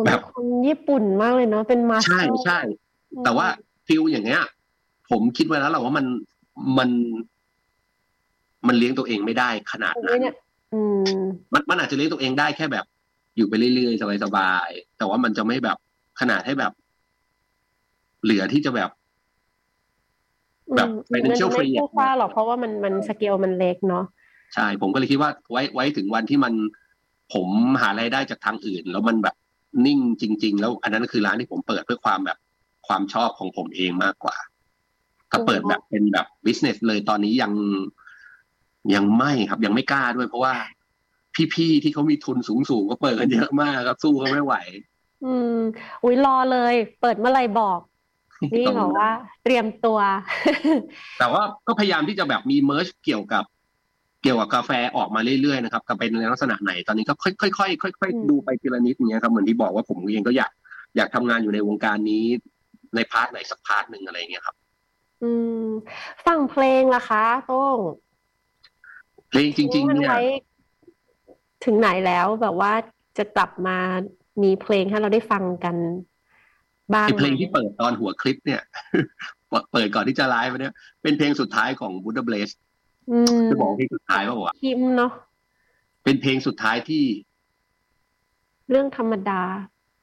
[0.05, 2.59] แบบคนญี่ปุ่นมากเลยเนาะเป็นมาใช่ใช่
[3.23, 3.47] แต่ว่า
[3.87, 4.43] feel อย่างเงี้ย
[5.09, 6.05] ผมคิดไว้แล้วแหละว่ามัน
[6.77, 6.89] มัน
[8.67, 10.19] มันเลี้ยงตัวเองไม่ได้ขนาดนั้น
[11.53, 12.85] มันมันอาจจะเลี้ยงตัวเองได้แค่แบบ
[13.35, 15.77] อยู่ไปเรื่อยๆสบายๆแต่ว่ามันจะไม่แบบ
[16.19, 16.71] ขนาดให้แบบ
[18.23, 18.89] เหลือที่จะแบบ
[20.75, 24.05] แบบเป็นเชี่ยวฟรีอะหรอกเพราะว่ามันมันสเกลมันเล็กเนาะ
[24.55, 26.53] ใช่ ผมก็เลยคิดว่าไว้ไว้ถึงวันที่มัน
[27.33, 27.47] ผม
[27.81, 29.35] หารายได้จากทางอื่น แล้วมันแบบ
[29.85, 32.37] นิ่งจริง ๆ แล้วอันนั้นคือร้านที่ผมเปิดเพื่อความแบบ
[32.87, 34.37] ความชอบของผมเองมากกว่า
[35.31, 37.51] ถ้าเปิดแบบเป็นแบบ business เลยตอนนี้ยัง
[38.95, 40.55] ยังไม่ครับ ยังไม่กล้าด้วยเพราะว่า
[41.53, 44.55] พี่ๆที่เขามีทุนสูงๆก็เปิดกันเยอะมากครับ สู้เขาไม่ไหว
[45.25, 45.57] อืม
[46.03, 47.79] อุ้ยรอเลย เปิดเมื่อไรบอก
[48.53, 49.09] นี่บอกว่า
[49.43, 49.99] เตรียมตัว
[51.19, 60.51] แต่ว่าก็พยายามที่จะแบบมี merch เกี่ยวกับเกี่ยวกับกาแฟออกมาเรื่อยๆนะครับกับเป็นในลักษณะไหนตอนนี้ก็ค่อยๆค่อยๆดูไปทีละนิดอย่างเงี้ยครับเหมือนที่บอกว่าผมเองก็อยาก
[60.97, 62.25] อยากทำงานอยู่ในวงการนี้
[62.95, 64.55] ใน part ไหนสัก part หนึ่งอะไรเงี้ยครับ
[65.23, 65.31] อื
[65.65, 65.67] ม
[66.25, 67.77] ฝั่งเพลงล่ะคะโต้ง
[69.29, 70.11] เพลงจริง ๆ เนี่ย
[71.65, 72.73] ถึงไหนแล้วแบบว่า
[73.17, 73.77] จะกลับมา
[74.43, 75.75] มีเพลงให้เราได้ฟังกัน
[76.93, 78.61] บ้างเพลงที่เปิดตอนหัวคลิปเนี่ย
[79.71, 82.49] เปิดก่อนที่จะไลฟ์เนี่ยเป็นเพลงสุดท้ายของบูดาเบส
[83.49, 85.11] จะบอกเพลงสุดท้ายว่าวะคิมเนาะ
[86.03, 87.03] เป็นเพลงสุดท้ายที่
[88.69, 89.41] เรื่องธรรมดา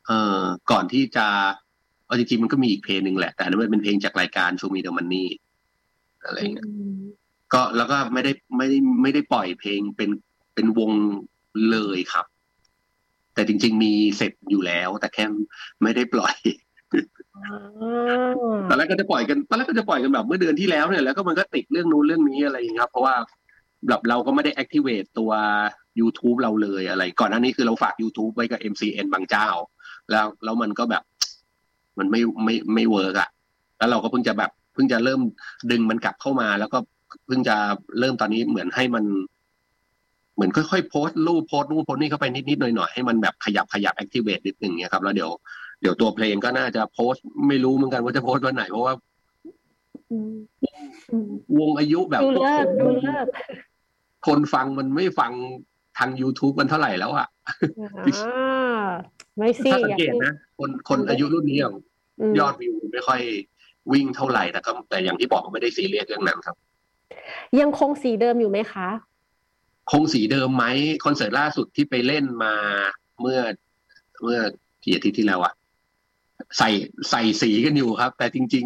[0.06, 1.26] เอ่อก่อนที่จะ
[2.06, 5.28] เอาจริงๆมันก็มีอีกเพลงหนึ่งแหละ แต่อันนั้นมันเป็นเพลงจากรายการชูมีเดอมันนี่
[6.24, 6.68] อะไรเงี้ย
[7.52, 10.10] ก็แล้วก็ไม่ได้ไม่ได้ไม่ได้ปล่อยเพลงเป็น
[10.54, 10.92] เป็นวง
[11.70, 12.26] เลยครับ
[13.34, 15.24] แต่จริง ๆ มีเสร็จอยู่แล้ว แต่แค่
[15.82, 16.34] ไม่ได้ปล่อย
[18.68, 23.14] ตอนแรกก็จะปล่อยกันตอนแรกก็จะปล่อยกันแบบเมื่อเดือนที่แล้วเนี่ยแล้วก็มันก็ติดเรื่องนู้นเรื่องนี้อะไรอย่างเงี้ยครับเพราะว่า
[23.88, 25.30] แบบเราก็ไม่ได้ activate ตัว
[26.00, 29.48] YouTube เราเลยอะไร ก่อนหน้านี้คือเราฝาก YouTube ไว้กับ MCN บางเจ้า
[30.10, 31.02] แล้วแล้วมันก็แบบ
[31.98, 33.28] มันไม่ไม่ไม่ work อะ
[33.78, 35.20] แล้วเราก็เพิ่งจะแบบเพิ่งจะเริ่ม
[35.70, 36.78] ดึงมันกลับเข้ามา แล้วก็
[37.26, 37.56] เพิ่งจะ
[37.98, 39.04] เริ่มตอนนี้เหมือนให้มัน
[40.34, 45.30] เหมือนค่อยๆโพสต์รูปโพสต์รูปโพสต์นี่เข้าไปนิดๆหน่อยๆให้มันแบบขยับขยับ activate นิดนึงเนี่ยครับแล้วเดี๋ยว
[45.84, 48.94] เดี๋ยวตัวเพลงก็น่าจะโพสต์ไม่รู้เหมือนกันว่าจะโพสต์วันไหน เพราะว่า
[51.58, 53.26] วงอายุแบบดูเลิกดูเลิก
[54.26, 55.32] คนฟังมันไม่ฟัง
[55.98, 57.28] ทาง YouTube มันเท่าไหร่แล้วอะ
[59.36, 61.74] ไม่สิถ้าสังเกตนะ คนคนอายุรุ่นนี้อย่าง
[62.38, 63.20] ยอดวิวไม่ค่อย
[63.92, 66.56] วิ่งเท่าไหร่แต่ก็แต่อย่างที่บอกไม่ได้ซีเรียสเรื่องนั้นครับ
[67.60, 68.88] ยังคงสีเดิมอยู่ไหมคะ
[69.92, 70.64] คงสีเดิมไหม
[71.04, 72.54] คอนเสิร์ตล่าสุดที่ไปเล่นมา
[73.20, 73.40] เมื่อ
[74.22, 74.38] เมื่อ
[74.84, 75.54] กี่อาทิตย์ที่แล้วอะ
[76.58, 76.70] ใส่
[77.10, 78.64] ใส่สีกันอยู่ครับ แต่จริง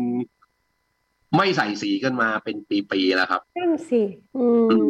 [0.69, 2.57] ๆ ไม่ใส่สีกันมาเป็น
[2.91, 4.03] ปีๆแล้วครับนั่นสิ
[4.37, 4.47] อื
[4.83, 4.87] ม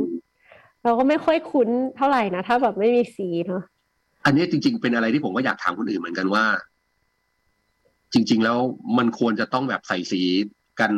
[0.85, 3.63] เราก็ไม่ค่อยคุ้นเท่าไหร่นะถ้าแบบไม่มีสีเนาะ
[4.25, 6.45] อันนี้จริง ๆ เป็นอะไรที่ผมก็อยากถามคนอื่นเหมือนกันว่า
[8.13, 8.59] จริง ๆ แล้ว
[8.99, 10.23] มันควรจะต้องแบบใส่สี
[10.81, 10.93] กัน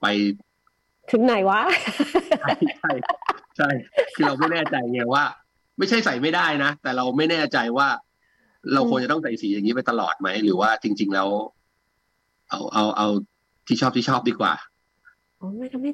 [0.00, 0.06] ไป
[1.10, 1.60] ถึงไหนวะ
[2.40, 2.90] ใช่ใช่
[3.56, 3.68] ใช่
[4.14, 5.24] คือเราไม่แน่ใจไงว่า
[5.78, 7.88] ไม่ใช่ใส่ไม่ได้นะแต่เราไม่แน่ใจว่า
[8.74, 11.28] เราควรจะต้องใส่สีอย่างนี้ไปตลอดไหม หรือว่าจริง ๆ แล้ว
[12.50, 13.08] เอาเอาเอา
[13.66, 14.52] ที่ชอบที่ชอบดีกว่า
[15.40, 15.92] อ๋อไม่ก็ไม่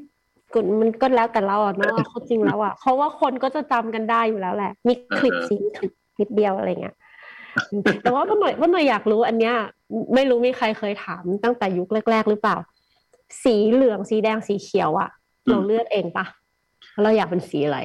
[0.55, 6.97] กดมันก็แล้วแต่เราอะเนาะเขาจริงแล้วอะเพราะว่าคนก็จะจำกันได้อยู่แล้วแหละ มีคลิปสีคลิปนิดเดียวอะไรเงี้ย
[8.03, 9.55] แต่ว่าว่าหน่อยว่าหน่อยอยากรู้อันเนี้ย
[10.15, 12.57] ไม่รู้มีใครเคยถามตั้งแต่ยุคแรก ๆ หรือเปล่า
[13.45, 15.09] สีเหลืองสีแดงสีเขียวอะ
[15.51, 16.27] เราเลือกเองปะ
[17.03, 17.79] เราอยากเป็นสีอะไร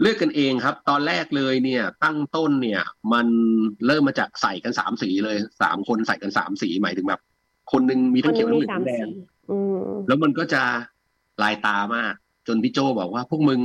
[0.00, 2.82] เลือกกันเองครับ ตอนแรกเลยเนี่ย ตั้งต้นเนี่ย
[3.12, 3.26] มัน
[3.86, 7.20] เริ่มมาจากใส่กันสามสีเลยสามคนใส่กันสามสีหมายถึงแบบ
[7.72, 9.06] คนหนึ่งมีทั้งเขียวทั้งเหลืองแดง
[10.08, 10.62] แล้วมันก็จะ
[11.42, 12.14] ลายตามาก
[12.46, 13.60] จนพี่โจบอกว่า พวกมึง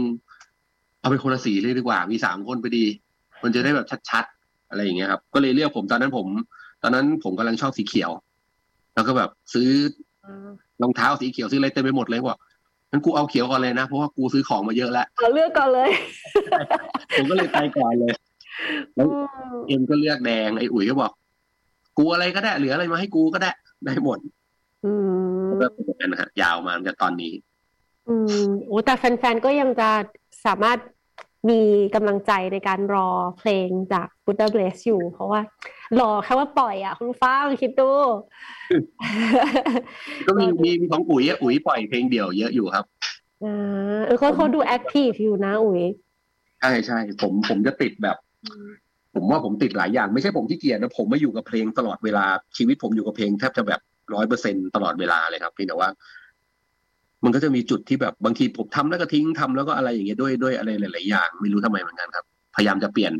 [0.99, 2.85] เอาไปคนละสีเลยดีกว่า มีสามคนไปดี
[3.43, 6.27] มันจะได้แบบชัดๆอะไรอย่างเงี้ยครับ ก็เลยเรียกผมตอนนั้นผม
[6.83, 8.11] ตอนนั้นผมกำลังชอบสีเขียว
[8.93, 9.69] แล้วก็แบบซื้อ
[10.81, 12.39] รองเท้าสีเขียวซื้ออะไรเต็มไปหมดเลยบอก
[12.91, 15.89] งั้นกูเอาเขียวก่อนเลยนะ เพราะว่ากูซื้อของมาเยอะแล้วเอาเลือกก่อนเลย
[17.15, 18.13] ผมก็เลยไปก่อนเลย
[18.95, 19.07] แล้ว
[19.67, 21.11] เอ็มก็เลือกแดงไอ้อุ๋ยก็บอก
[21.97, 23.51] กูอะไรก็ได้เหลืออะไรมาให้กูก็ได้
[23.85, 24.19] ได้หมด
[24.85, 24.93] อื
[25.41, 25.67] มก็
[25.97, 27.33] เป็นนะฮะยาวมาจากตอนนี้
[28.07, 29.89] อืมโอ้แต่แฟนๆก็ยังจะ
[30.45, 30.77] สามารถ
[31.49, 31.61] มี
[31.95, 33.07] กำลังใจในการรอ
[33.39, 35.41] เพลงจาก Buddha Bless อยู่ เพราะว่า
[35.99, 37.91] รอแค่ว่าปล่อยอะ คุณฟ้าคิดดู
[40.27, 42.85] ก็มีมีมีของอุ๋ยอะอุ๋ยปล่อยเพลงเดี่ยวเยอะอยู่ครับ
[43.43, 45.83] อ่าเออเขาเขาดู active อยู่นะอุ๋ย
[46.59, 48.17] ใช่ใช่ผมผมจะติดแบบ
[49.15, 52.25] ผมว่าผมติดหลายอย่าง ไม่ใช่ผมขี้เกียจนะผมมาอยู่กับเพลงตลอดเวลา
[52.57, 53.81] ชีวิตผมอยู่กับเพลงแทบจะแบบ
[54.13, 55.89] ร้อยเปอร์เซ็นตลอดเวลาเลยครับเพียงแต่ว่า
[57.23, 63.13] มันก็จะมีจุดที่แบบบางทีผมทำแล้วก็ทิ้งทำแล้วก็อะไรอย่างเงี้ยด้วยด้วยอะไรหลาย ๆ อย่าง ไม่รู้ทำไมเหมือนกันครับ พยายามจะเปลี่ยน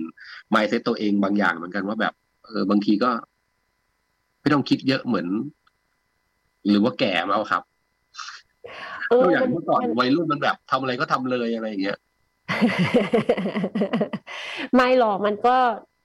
[0.53, 2.13] mindset ตัวเองบางอย่างเหมือนกันว่าแบบ
[2.45, 3.11] เออบางทีก็
[4.41, 5.27] ไม่ต้องคิดเยอะเหมือน
[6.69, 7.63] หรือว่าแก่แล้วครับ
[9.09, 11.97] เออตัวอย่างเมื่อก่อนวัยรุ่นมันแบบทำอะไรก็ทำเลยอะไรอย่างเงี้ย
[14.75, 15.55] ไม่หรอกมันก็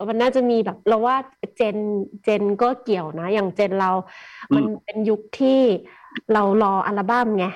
[0.08, 1.16] มันน่าจะมีแบบ เราว่า
[1.56, 1.76] เจน
[2.24, 3.90] เจนก็เกี่ยวนะ อย่างเจนเรา
[4.54, 5.60] มันเป็นยุคที่
[6.32, 7.46] เรารออัลบั้มไง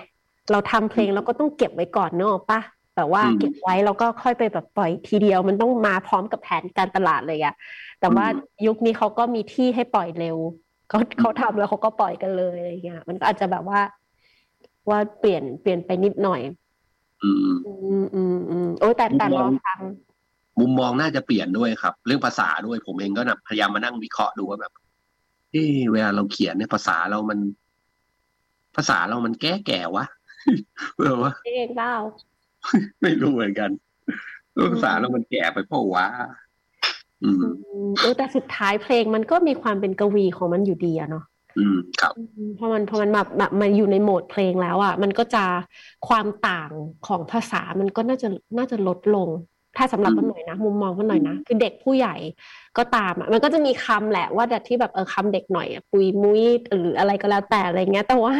[0.50, 2.60] เราทำเพลงเราก็ต้องเก็บไว้ก่อนเนอะปะ
[2.96, 7.56] แบบว่าเก็บไว้แล้วก็ค่อยไปแบบปล่อยทีเดียวมันต้องมาพร้อมกับแผนการตลาดเลยอะ
[8.00, 8.26] แต่ว่า
[8.66, 10.36] ยุคนี้เขาก็มีที่ให้ปล่อยเร็ว
[10.88, 13.80] เขาเขาทำแล้วเขาก็ปล่อยกันเลยอะไรเงี้ยมันก็อาจจะแบบว่า
[14.88, 16.40] ว่าเปลี่ยนเปลี่ยนไปนิดหน่อย
[17.22, 19.80] อืมอืมอืมอืมโอ้แต่แต่รอฟัง
[20.60, 24.72] มุมมองน่าจะเปลี่ยนด้วยครับ เรื่องภาษาด้วยผมเองก็นะพยายามมานั่งวิเคราะห์ดูว่าแบบ
[25.52, 27.38] เออเวลาเราเขียนเนี่ยภาษาเรามัน
[28.76, 30.04] ภาษาเรามันแก่แก่วะ
[30.98, 31.94] เออวะเองเปล่า
[33.02, 33.70] ไม่รู้เหมือนกัน
[34.72, 36.06] ภาษาเรามันแก่ไปเปล่าวะ
[37.24, 37.42] อืม
[38.00, 41.24] เออแต่สุดท้ายเพลงมันก็มีความเป็นกวีของมันอยู่ดีอะเนาะ
[41.58, 42.12] อืมครับ
[42.56, 45.44] เพราะมันเพราะมันแบบแบบมาอยู่ในโหมดเพลงแล้วอะมันก็จะ
[46.08, 46.70] ความต่าง
[47.06, 48.28] ของภาษามันก็น่าจะ
[48.58, 49.28] น่าจะลดลง
[49.76, 52.16] ถ้าสำหรับป้าหน่อยนะ มุมมองป้าหน่อยนะ คือเด็กผู้ใหญ่
[52.78, 56.44] ก็ตามอะมันก็จะมีคำแหละว่าแบบที่แบบเออคำเด็กหน่อยอะปุยมุ้ย
[56.80, 58.34] หรืออะไรก็แล้วแต่อะไรเงี้ย แต่ว่า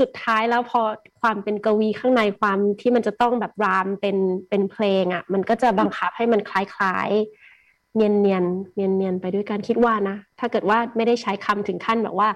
[0.00, 0.80] สุดท้ายแล้วพอ
[1.20, 4.16] ความเป็นกวีข้างในความที่มันจะต้องแบบรามเป็น
[4.48, 12.28] เป็นเพลงอะ มันก็จะบังคับให้มันคล้ายๆ เนียนเนียนเนียนเนียนๆไปด้วยกันคิดว่านะ ถ้าเกิดว่าไม่ได้ใช้คำถึงขั้นแบบว่า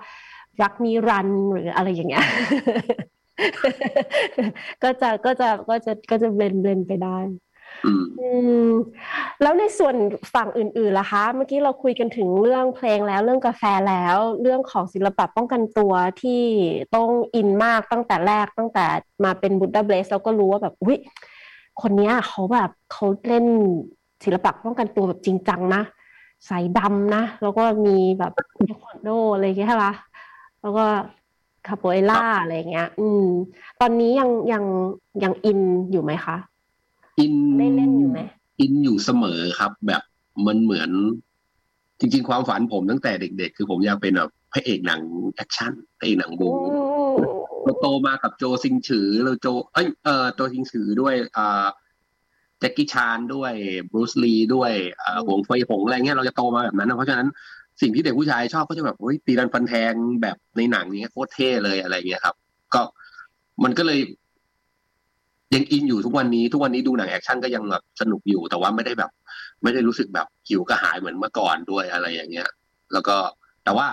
[0.62, 2.26] รักนิรันดร์หรืออะไรอย่างเงี้ย
[4.82, 7.18] ก็จะก็จะก็จะก็จะเบลนเบลนไปได้
[8.20, 8.30] อื
[8.66, 8.70] ม
[9.42, 9.94] แล้วในส่วน
[10.34, 16.42] ฝั่งอื่นๆล่ะคะ เมื่อกี้เราคุยกันถึงเรื่องเพลงแล้วเรื่องกาแฟแล้ว เรื่องของศิลปะป้องกันตัวที่
[16.94, 18.86] ต้องอินมากตั้งแต่แรกตั้งแต่
[19.24, 20.98] มาเป็นบุดดาเบสเราก็รู้ว่าแบบอุ้ย
[21.82, 23.46] คนนี้เขาแบบเขาเล่น
[24.24, 25.82] ศิลปะป้องกันตัวแบบจริงจังนะ
[26.48, 28.32] สายดำนะ แล้วก็มีแบบ
[28.66, 29.92] เทควันโดอะไรอย่างเงี้ยใช่ปะ
[30.60, 30.84] แล้วก็
[31.66, 33.24] คาโปเอล่าอะไรเงี้ย อืม
[33.80, 34.64] ตอนนี้ยังยัง
[35.22, 36.36] ยัง in อยู่ไหมคะ
[37.18, 38.18] in ได้เล่นอยู่ไหม
[38.60, 40.02] in อยู่เสมอครับ แบบ
[40.46, 40.90] มันเหมือน
[42.00, 45.02] จริง ๆ ความฝันผมตั้งแต่เด็ก ๆ คือผมอยากเป็นแบบพระเอกหนัง
[45.34, 46.50] action พระเอกหนังบู๊
[47.62, 51.66] เราโตมากับโจวซิงฉือเราโจ เอ้ยเออโจวซิงฉือด้วยอ่า
[52.60, 53.52] แจ็คกี้ชานด้วย
[53.90, 57.28] บรูซลีด้วยอ่าหวงเฟยหงอะไรเงี้ยเราจะโตมาแบบนั้นนะเพราะฉะนั้น
[57.80, 59.92] สิ่งที่เด็กผู้ชายชอบก็จะแบบโอ้ยตีรันฟันแทง
[60.22, 62.34] แบบในหนังนี้โคตรเท่เลยอะไรเงี้ยครับ
[62.74, 62.82] ก็
[63.64, 64.00] มันก็เลย
[65.54, 69.10] ยังอินอยู่ทุกวันนี้ทุกวันนี้ดูหนังแอคชั่นก็ยังแบบสนุกอยู่ แต่ว่าไม่ได้แบบ
[69.62, 72.48] ไม่ได้รู้สึกแบบหิวกระหายเหมือนเมื่อก่อนด้วยอะไรอย่างเงี้ย
[72.92, 73.16] แล้วก็
[73.64, 73.88] แต่ว่า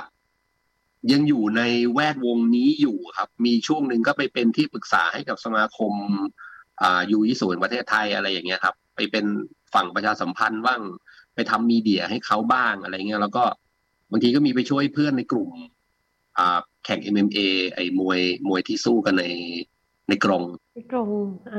[1.12, 1.62] ยังอยู่ใน
[1.94, 5.94] แวดวงนี้อยู่ครับ มีช่วงหนึ่งก็ไปเป็นที่ปรึกษาให้กับสมาคม
[6.82, 9.26] อ่ายูยิสูนประเทศไทยอะไรอย่างเงี้ยครับ ไปเป็น
[9.74, 10.82] ฝั่งประชาสัมพันธ์บ้าง
[11.36, 13.44] ไปทำมีเดียให้เขาบ้างอะไรเงี้ยแล้วก็
[14.12, 15.50] บางทีก็มีไปช่วยเพื่อนในกลุ่ม
[16.38, 17.40] อ่าแข่ง MMA
[17.74, 19.26] ไอ้มวยมวยที่สู้กันใน
[20.12, 20.44] ในกรง
[20.76, 21.10] ในกรง
[21.54, 21.56] อ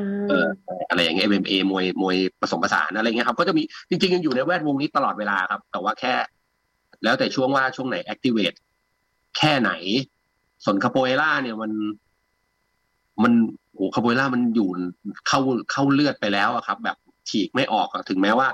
[0.89, 6.15] อะไรอย่างเงี้ย MMA มวยมวยผสมผสานอะไรเงี้ยครับ ก็จะมีจริงๆยังอยู่ในแวดวงนี้ตลอดเวลาครับ แต่ว่าแค่
[7.05, 8.57] แล้วแต่ช่วงว่าช่วงไหน activate
[9.39, 9.73] แค่ไหน
[10.65, 11.73] ส่วนคาโปเอล่าเนี่ยมัน
[13.23, 13.33] มัน
[13.75, 14.69] โอ้คาโปเอล่ามันอยู่
[15.29, 15.41] เข้า
[15.73, 16.97] เข้าเลือดไปแล้วอะครับ แบบ
[17.29, 18.49] ฉีกไม่ออกถึงแม้ว่า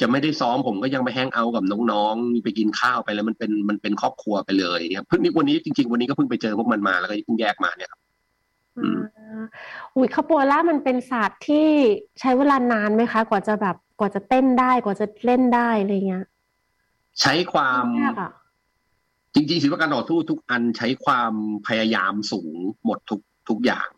[0.00, 8.00] จะไม่ได้ซ้อมผมก็ยังไปแฮงเอาท์กับน้องๆไปกินข้าวไปแล้วมันเป็นมันเป็นครอบครัวไปเลยเนี่ยเพิ่งนี่วันนี้จริง ๆ วันนี้ก็เพิ่งไปเจอพวกมันมาแล้วก็เพิ่งแยกมาเนี่ยครับ
[9.94, 11.68] อุ้ยคาโปล่ามันเป็นศาสตร์ที่
[12.20, 16.24] ใช้เวลานานไหมคะ กว่าจะแบบกว่าจะเต้นได้กว่าจะเล่นได้อะไรเงี้ย
[17.20, 17.84] ใช้ความ
[19.34, 21.32] จริงๆศิลปะการต่อสู้ทุกอันใช้ความ
[21.66, 23.88] พยายามสูงหมดทุกทุกอย่าง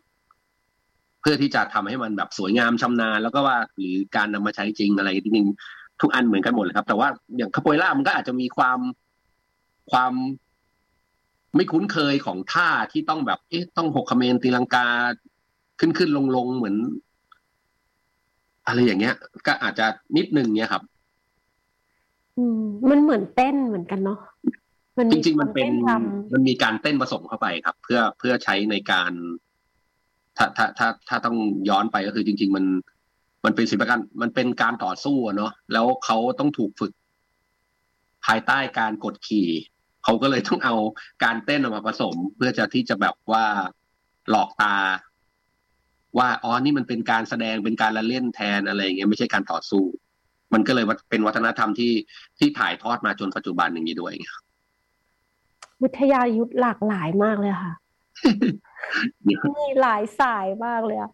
[1.21, 5.47] เพื่อที่จะทำให้มันแบบสวยงามชำนาญแล้วก็ว่าหรือการนำมาใช้จริงอะไรจริง
[6.01, 7.07] ทุกอันเหมือนกันหมดเลยครับ แต่ว่า
[7.37, 8.79] อย่างคาโปล่ามันก็อาจจะมีความ
[9.91, 10.13] ความ
[11.55, 14.87] ไม่คุ้นเคยของท่าที่ต้องแบบเอ๊ะต้องหกคเมนตีลังกา
[15.79, 16.75] ขึ้นขึ้นลงลงเหมือน
[18.67, 19.85] อะไรอย่างเงี้ย ก็อาจจะ
[20.17, 20.83] นิดนึงเนี้ยครับ
[22.37, 24.19] อืม มันเหมือนเต้นเหมือนกันเนาะ
[25.11, 25.69] จริง ๆ มันเป็น
[26.33, 29.11] มันมีการเต้นผสมเข้าไปครับ เพื่อเพื่อใช้ในการ
[30.37, 31.37] ถ้าถ้าถ้าถ้าต้อง
[31.69, 32.65] ย้อนไปก็คือจริง ๆ มัน
[33.45, 36.91] มันเป็นศิลปะการมันเป็นการต่อสู้เนาะแล้วเขาต้องถูกฝึก
[38.25, 39.47] ภายใต้การกดขี่
[40.03, 40.75] เขาก็เลยต้องเอา
[41.23, 43.45] การเต้นออกมาผสม เพื่อจะที่จะแบบว่า
[44.29, 44.75] หลอกตา
[46.17, 49.83] ว่าอ๋อนี่มันเป็นการแสดงเป็นการละเล่นแทนอะไรอย่างเงี้ยไม่ใช่การต่อสู้
[50.53, 51.93] มันก็เลยเป็นวัฒนธรรมที่
[52.39, 54.13] ที่ถ่ายทอดมาจนปัจจุบันอย่างนี้ด้วย
[55.83, 57.73] วิทยายุทธหลากหลายมากเลยค่ะ
[59.27, 61.11] มีหลายสายมากเลยอะ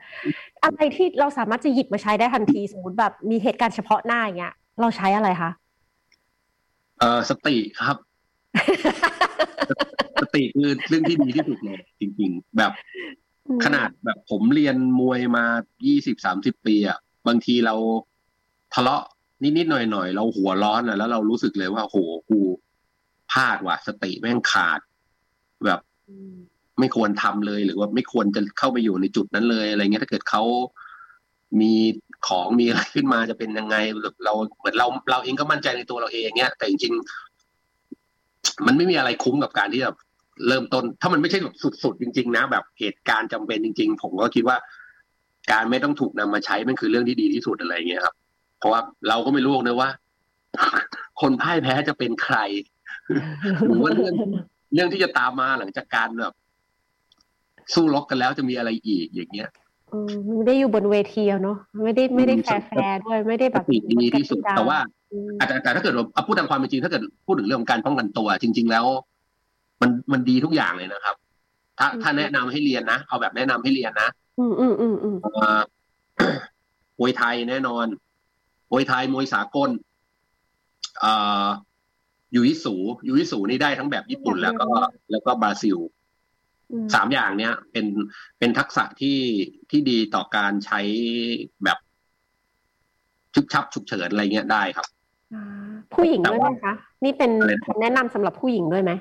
[0.64, 5.52] อะไรที่เราสามารถจะหยิบมาใช้ได้ทันทีสมมติแบบมีเหตุการณ์เฉพาะหน้าอย่างเงี้ย เราใช้อะไรคะ
[7.00, 7.98] เออสติครับ
[10.22, 12.72] สติคือเรื่องที่ดีที่สุดเลยจริง ๆ แบบ
[13.64, 15.46] ขนาดแบบผมเรียนมวยมา
[15.88, 16.98] ยี่สิบสามสิบปีอะ
[17.28, 17.76] บางทีเรา
[18.74, 19.04] ทะเลาะ
[19.42, 21.98] นิดๆหน่อยๆเราหัวร้อนอะแล้วเรารู้สึกเลยว่าโห
[22.30, 22.40] กู
[23.32, 24.80] พลาดว่ะ สติแม่งขาด
[25.66, 25.80] แบบ
[26.80, 30.44] ไม่ควรทำเลยหรือว่าไม่ควรจะเข้าไปอยู่ในจุดนั้นเลยอะไรเงี้ยถ้าเกิดเขา
[31.62, 31.74] มี
[32.28, 33.76] ของมีอะไรขึ้นมาจะเป็นยังไง
[34.26, 36.94] เราเหมือนเราเราเองก็มั่นใจในตัวเราเองเนี้ยแต่จริง
[38.68, 39.98] มันไม่มีอะไรคุ้มกับการที่แบบ
[40.48, 44.58] เริ่มต้น ถ้ามันไม่ใช่แบบสุดๆจริง ๆ นะ แบบเหตุการณ์จำเป็นจริง ๆ ผมก็คิดว่า
[45.52, 48.16] การไม่ต้องถูกนำมาใช้มันคือเรื่องที่ดีที่สุดอะไรเงี้ยครับ
[48.58, 49.90] เพราะว่าเราก็ไม่รู้นะว่า
[51.22, 52.38] คนพ่ายแพ้จะเป็นใคร
[53.68, 54.14] หรือว่าเรื่อง
[54.74, 56.34] เรื่องที่จะตามมาหลังจากการแบบ
[57.74, 59.50] สู้รบกันแล้วจะมีอะไรอีกอย่างเงี้ย
[60.36, 63.66] ไม่ได้อยู่บนเวทีเนาะไม่ได้ไม่ได้ fair fair ด้วยไม่ได้แบบ
[64.02, 64.78] ดีที่สุดแต่ว่า
[65.40, 68.86] อาจจะแต่ถ้าเกิดเราพูดตามความเป็นจริงถ้าเกิดพูดถึงเรื่องของการป้องกันตัว จริง ๆ แล้ว
[69.82, 71.16] มันมันดีทุกอย่างเลยนะครับ
[71.80, 74.10] ถ้าถ้าแนะนำให้เรียนนะเอาแบบแนะนำให้เรียนนะ
[74.40, 75.16] อืมอืมอืมอืม
[77.00, 77.86] มวยไทยแน่นอน
[78.72, 79.70] มวยไทยมวยสากล
[81.04, 81.48] อ่า
[82.36, 82.76] ยูยิสู
[83.08, 84.68] ยูยิสูนี่ได้ทั้งแบบญี่ปุ่นแล้วก็
[85.12, 85.78] แล้วก็บราซิล
[86.94, 87.86] สามอย่างเนี้ยเป็น
[88.40, 89.20] เป็นทักษะที่
[89.70, 90.80] ที่ดีต่อการใช้
[91.64, 91.78] แบบ
[93.36, 94.88] ชุกชับฉุกเฉินอะไรเงี้ยได้ครับ
[95.94, 97.32] ผู้หญิงด้วยไหมคะ นี่เป็น
[97.82, 98.92] แนะนำสำหรับผู้หญิงด้วยไหม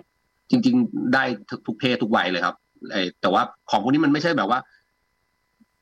[0.51, 1.25] จริง ๆ ได้
[1.67, 2.57] ทุกเพศทุกวัยเลยครับ
[3.21, 4.59] แต่ว่าของพวกนี้มันไม่ใช่แบบว่า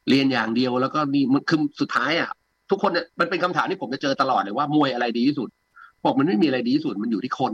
[0.09, 2.31] เรียนอย่างเดียวแล้วก็นี่มันคือสุดท้ายอะ
[2.71, 5.49] ทุกคนเนี่ยมันเป็นคำถามที่ผมจะเจอตลอดเลยว่ามวยอะไรดีที่สุด
[6.05, 7.53] บอกมันไม่มีอะไรดีที่สุดมันอยู่ที่คน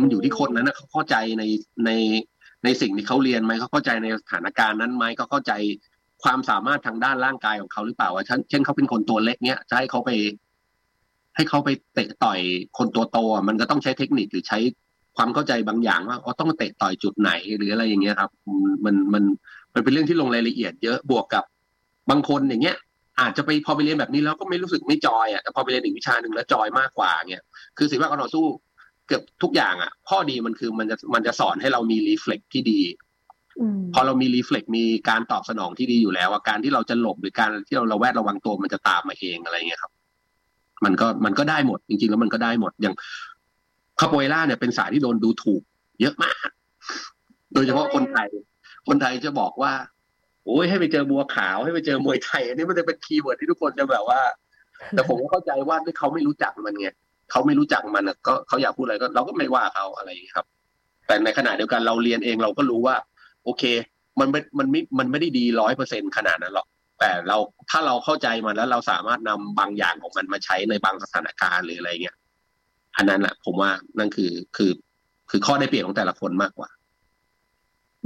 [0.00, 1.44] มันอยู่ที่คนนั้นนะเขาเข้าใจใน
[1.86, 1.90] ใน
[2.64, 5.52] ในสิ่งที่เขาเรียนไหมเขาเข้าใจในสถานการณ์นั้นไหมเขาเข้าใจ
[6.22, 10.10] ความสามารถทางด้านร่างกายของเขาหรือเปล่าว่าเช่นเขาเป็นคนตัวเล็กเนี้ยจะให้เขาไป
[11.36, 12.40] ให้เขาไปเตะต่อย
[12.78, 14.58] คนตัวโตมันก็ต้องใช้เทคนิคหรือใช้
[15.16, 18.30] ความเข้าใจบางอย่างว่าเขาต้องเตะต่อยจุดไหนหรืออะไรอย่างเงี้ยครับ
[18.84, 19.24] มันมัน
[19.74, 21.44] มันเป็นเรื่องที่ลงรายละเอียดเยอะบวกกับ
[22.10, 22.76] บางคนอย่างเงี้ย
[23.20, 27.44] อาจจะไปพอไปเรียนแบบนี้แล้วก็ไม่รู้สึกไม่จอยอะแต่พอไปเรียนอีกวิชาหนึ่งแล้วจอยมากกว่าเงี้ย
[27.78, 28.46] คือศิลปะการต่อสู้
[29.08, 32.80] เกือบทุกอย่างอะ ข้อดีมันคือมันจะมันจะสอนให้เรามีรีเฟล็กที่ดี
[33.94, 39.92] พอเรามี reflex มีการตอบสนองที่ดีอยู่แล้วการที่เราจะหลบหรือการที่เราระแวดระวังตัวมันจะตามมาเองอะไรเงี้ยครับ
[40.84, 42.94] มันก็มันก็ได้หมด จริงๆ แล้วมันก็ได้หมดอย่าง
[44.00, 45.62] คาโปเอล่าเนี่ยเป็นสายที่โดนดูถูก
[46.00, 46.48] เยอะมาก
[47.54, 48.28] โดยเฉพาะคนไทย
[48.88, 49.72] คนไทยจะบอกว่า
[50.44, 54.20] โอ้ยให้ไปเจอบัวขาวให้ไปเจอมวยไทย อันนี้มันจะเป็น keyword ที่ทุกคนจะแบบว่า
[54.94, 56.88] แต่ผมก็เข้าใจว่าด้วยเขาไม่รู้จักมันไง
[57.30, 60.46] เขาไม่รู้จักมันก็เขาอยากพูดอะไรก็เราก็ไม่ว่าเขาอะไรครับ
[61.06, 62.96] แต่ในขณะเดียวกันเราเรียนเองเราก็รู้ว่า
[63.44, 63.62] โอเค
[64.20, 66.66] มันไม่มันไม่มันไม่ได้ดีร้อยเปอร์เซ็นขนาดนั้นหรอก
[67.00, 67.36] แต่เรา
[67.70, 72.16] ถ้าเราเข้าใจมันแล้วเราสามารถนำบางอย่างของมันมาใช้ในบางสถานการณ์หรืออะไรเงี้ย
[72.96, 74.70] อันนั้นแหละผมว่านั่นคือคือ
[75.30, 76.68] คือข้อได้เปรียบของแต่ละคนมากกว่า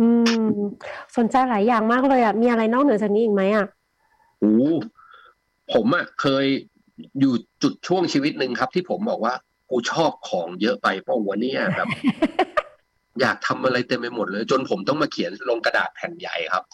[0.00, 0.08] อื
[0.46, 0.54] ม
[1.16, 3.66] สนใจหลายอย่างมากเลยอะมีอะไรนอกเหนือจากนี้อีกไหมอะ
[4.40, 4.56] โอ้
[5.72, 6.46] ผมอะเคย
[7.20, 9.34] อยู่จุดช่วงชีวิตหนึ่งครับ ที่ผมบอกว่า
[9.70, 11.88] กูชอบของเยอะไปเพราะวันนี้แบบ
[13.20, 16.64] อยากทำอะไรเต็มไปหมดเลย จนผมต้องมาเขียนลงกระดาษแผ่นใหญ่ครับ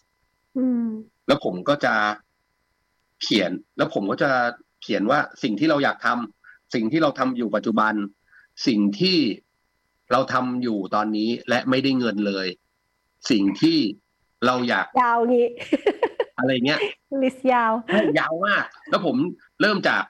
[0.59, 0.87] อืม
[1.27, 1.95] แล้วผมก็จะ
[3.23, 4.31] เขียน แล้วผมก็จะ
[4.83, 7.95] เขียนว่าสิ่งที่เราอยากทำสิ่งที่เราทำอยู่ปัจจุบัน
[8.67, 9.19] สิ่งที่
[10.13, 12.47] เราทำอยู่ตอนนี้และไม่ได้เงินเลย
[13.31, 13.79] สิ่งที่
[14.47, 15.47] เราอยากยาวงี้
[16.39, 16.81] อะไรเงี้ย
[17.23, 17.73] ลิสยาว
[18.19, 19.17] ยาวมาก แล้วผม
[19.61, 20.03] เริ่มจาก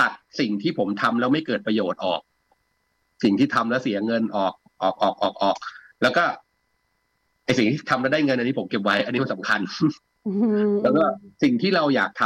[0.00, 2.20] ตัดสิ่งที่ผมทำแล้วไม่เกิดประโยชน์ออก
[3.24, 5.56] สิ่งที่ทำแล้วเสียเงินออกออกออกออกออก
[6.02, 6.24] แล้วก็
[7.44, 9.60] ไอสิ่งที่ทำแล้วได้เงินอันนี้ผมเก็บไว้ อันนี้มันสำคัญ
[10.82, 11.04] แล้วก็
[11.42, 12.24] สิ่งที่เราอยากท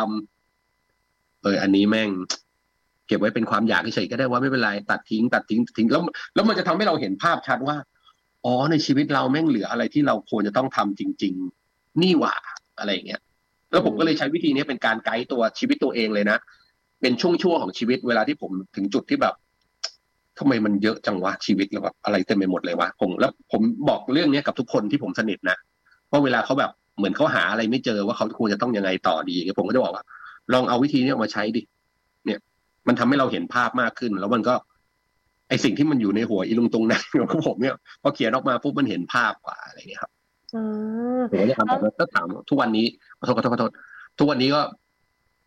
[0.71, 2.11] ำเอออันนี้แม่ง
[3.07, 6.03] เก็บไว้เป็นความอยากเฉยก็ได้ว่าไม่เป็นไรตัดทิ้ง ตัดทิ้งทิ้งแล้ว
[6.35, 7.77] แล้วมันจะทำให้เราเห็นภาพชัดว่า
[8.45, 11.35] อ๋อในชีวิตเราแม่งเหลืออะไรที่เราควรจะต้องทำจริง
[11.67, 12.35] ๆ นี่หว่า
[12.79, 13.21] อะไรอย่างเงี้ย
[13.73, 16.39] แล้วผมก็เลยใช้วิธีนี้เป็นการไกด์ตัวชีวิตตัวเองเลยนะ
[17.01, 19.35] เป็นช่วงๆของชีวิตเวลาที่ผมถึงจุดที่แบบ
[20.39, 25.57] ทำไมมันเยอะจังวะชีวิตแล้วแบบอะไรเต็มไปหมดเลยวะผมแล้วผมบอกเรื่องนี้กับทุกคนที่ผมสนิทนะ
[26.11, 30.05] ว่าเวลาเขาแบบเหมือนเขาหาอะไรไม่เจอว่าเขาควรจะต้องยังไงต่อดีอย่างเงี้ยผมก็จะบอกว่า
[30.53, 31.63] ลองเอาวิธีนี้มาใช้ดิ
[32.27, 32.39] เนี่ย
[32.89, 34.55] มันทำให้เราเห็นภาพมากขึ้น แล้วมันก็
[35.49, 40.13] ไอสิ่งที่มันอยู่ในหัวอีลุงตรงนั้นของผมเนี่ยพอเขียนออกมาปุ๊บมันเห็นภาพกว่าอะไรเงี้ยครับ
[41.31, 42.87] ผมก็จะทำแบบนั้นก็ถามทุกวันนี้
[43.19, 43.73] ขอโทษขอโทษขอโทษ
[44.19, 44.61] ทุกวันนี้ก็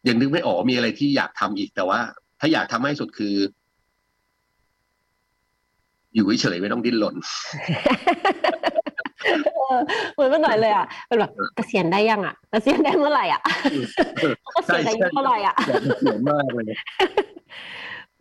[0.08, 1.99] ยังนึกไม่ออกมีอะไรที่อยากทำอีกแต่ว่า
[2.39, 3.36] ถ้าอยากทำให้สุดคือ
[6.14, 7.16] อยู่เฉยๆไม่ต้องดิ้นรน
[10.14, 13.41] เหมือนเมื่อหน่อยเลยอะเป็นแบบเกษียณได้ยังอะเกษียณได้เมื่อไหร่อะ
[14.53, 15.56] เกษียณได้เมื่อไหร่อะ
[15.99, 16.66] เสียมากเลย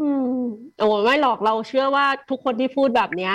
[0.00, 0.28] อืม
[0.78, 3.34] โอ้ไม่หรอกเราเชื่อว่าทุกคนที่พูดแบบเนี้ย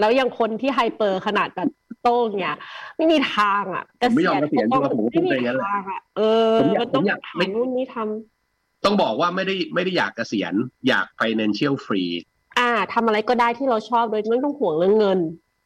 [0.00, 1.68] แล้วยังคนที่ไฮเปอร์ขนาดแบบ
[2.02, 2.54] โต้งเนี่ย
[2.96, 5.32] ไม่มีทางอะเกษียณไม่มี
[5.64, 6.20] ทางอะเอ
[6.52, 7.04] อมันต้อง
[7.36, 10.52] ไม่นู่นนี่ทำต้องบอกว่าไม่ได้ไม่ได้อยากเกษียณ
[10.88, 12.12] อยาก financial free
[12.58, 15.18] อ่าทำอะไรก็ได้ที่เราชอบโดยไม่ต้องห่วงเรื่องเงิน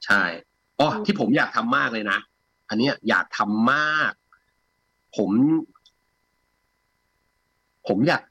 [0.06, 0.22] ใช่
[0.80, 2.18] อ๋อที่ผมอยากทำมากเลยนะ
[2.68, 4.12] อันเนี้ยอยากทำมาก
[5.16, 5.30] ผม
[7.86, 8.22] ผมอยาก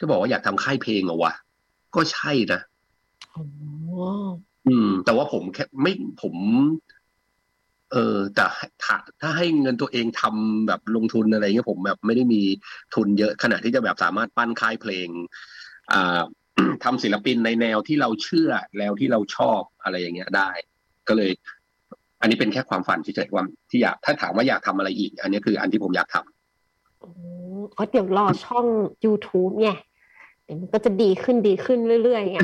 [0.00, 1.32] จะบอกว่าอยากทำค่ายเพลงเหรอวะ
[1.94, 2.60] ก็ใช่นะ
[4.66, 5.92] อืม แต่ว่าผมแค่ไม่
[6.22, 6.34] ผม
[7.96, 8.46] เออแต่
[8.82, 12.42] ถ้าถ้าให้เงินตัวเองทำแบบลงทุนอะไรเงี้ยผมแบบไม่ได้มี
[12.94, 15.08] ทุนเยอะขนาดที่จะแบบสามารถปั้นค่ายเพลง
[15.92, 16.20] อ่า
[16.84, 20.50] ทำศิลปินในแนวที่เราเชื่อแล้วที่เราชอบอะไรอย่างเงี้ยได้
[21.08, 21.30] ก็เลย
[22.20, 28.66] อันนี้เป็นแค่ความฝันเฉยๆความที่อยากถ้าถามว่าอยากทำอะไรอีก อันนี้คืออันที่ผมอยากทำอ๋อเดี๋ยวรอช่อง
[29.04, 29.54] youtube
[30.44, 32.38] เดี๋ยวมันก็จะดีขึ้นดีขึ้นเรื่อยๆไง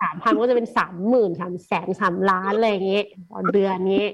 [0.00, 4.04] สามพันก็จะเป็นสามหมื่นสามแสนสามล้านอะไรอย่างเงี้ยต่อเดือนนี้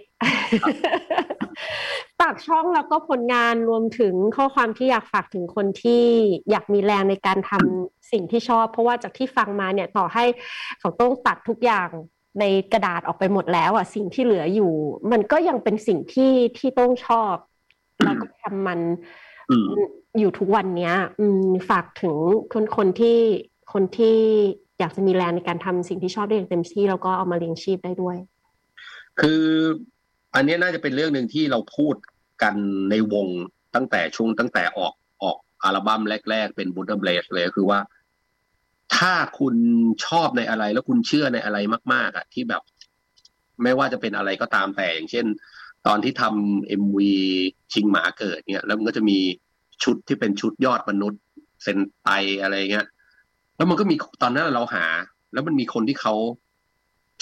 [2.20, 6.04] ฝากช่องแล้วก็ผลงานรวมถึงข้อความที่อยากฝากถึงคนที่
[6.50, 10.24] อยากมีแรงในการทำสิ่งที่ชอบ เพราะว่าจากที่ฟังมาเนี่ยต่อให้
[10.80, 11.88] เขาต้องตัดทุกอย่าง
[12.40, 14.72] ในกระดาษออกไปหมดแล้วอะสิ่งที่เหลืออยู่
[15.12, 17.34] มันก็ยังเป็นสิ่งที่ที่ต้องชอบ
[18.04, 18.80] แล้วก็ทำมัน
[20.18, 22.16] อยู่ทุกวันเนี้ย อืมฝากถึง
[22.52, 23.18] คนคนที่
[23.72, 24.18] คนที่
[24.80, 28.16] อยากจะมีแรงในการทำสิ่งที่ชอบได้อย่างเต็มที่แล้วก็เอามาเลี้ยงชีพได้ด้วย
[29.20, 29.42] คือ
[30.34, 31.94] อันนี้น่าจะเป็นเรื่องหนึ่งที่เราพูด
[32.42, 32.54] กัน
[32.90, 33.26] ในวง
[33.74, 37.80] ตั้งแต่ช่วงตั้งแต่ออกออกอัลบั้มแรก ๆ เป็น Buddha Bless เลยคือว่า
[38.96, 39.54] ถ้าคุณ
[40.06, 41.58] ชอบในอะไรแล้วคุณเชื่อในอะไร
[41.92, 42.62] มาก ๆอะที่แบบ
[43.62, 45.26] ไม่ว่าจะเป็นอะไรก็ตามแต่อย่างเช่น
[45.86, 47.14] ตอนที่ทำ MV
[47.72, 49.18] ชิงหมาเกิดเนี่ย แล้วมันก็จะมี
[49.84, 51.22] ชุดที่เป็นชุดยอดมนุษย์
[51.62, 52.08] เซนไต
[52.42, 52.86] อะไรเงี้ย
[53.60, 54.84] แล้วมันก็มีตอนนั้นเราหา
[55.32, 56.14] แล้วมันมีคนที่เขา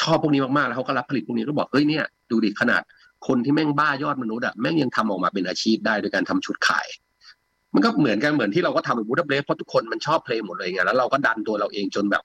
[0.02, 2.82] ชอบพวกนี้มากๆแล้วเขาก็รับผลิตพวกนี้ก็บอกเฮ้ยเนี่ยดูดิขนาด
[3.26, 6.86] คนที่แม่งบ้ายอดมนุษย์อะแม่งยังทำออกมาเป็นอาชีพได้โดยการทำชุดขาย
[7.74, 12.22] มันก็เหมือนกันเหมือนที่เราก็ทำเป็นบูดเบลสเพราะทุกคนมันชอบเพลงหมดเลยไงแล้วเราก็ดันตัวเราเองจนแบบ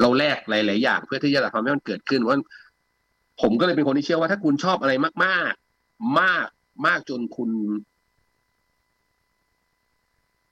[0.00, 2.36] เราแลกหลาย ๆ อย่าง เพื่อที่จะทำให้มันเกิดขึ้นว่า
[3.40, 4.92] ผมก็เลยเป็นคนที่เชื่อว่าถ้าคุณชอบอะไร
[5.24, 5.52] มาก
[5.82, 6.46] ๆ มาก
[6.86, 7.50] มากจนคุณ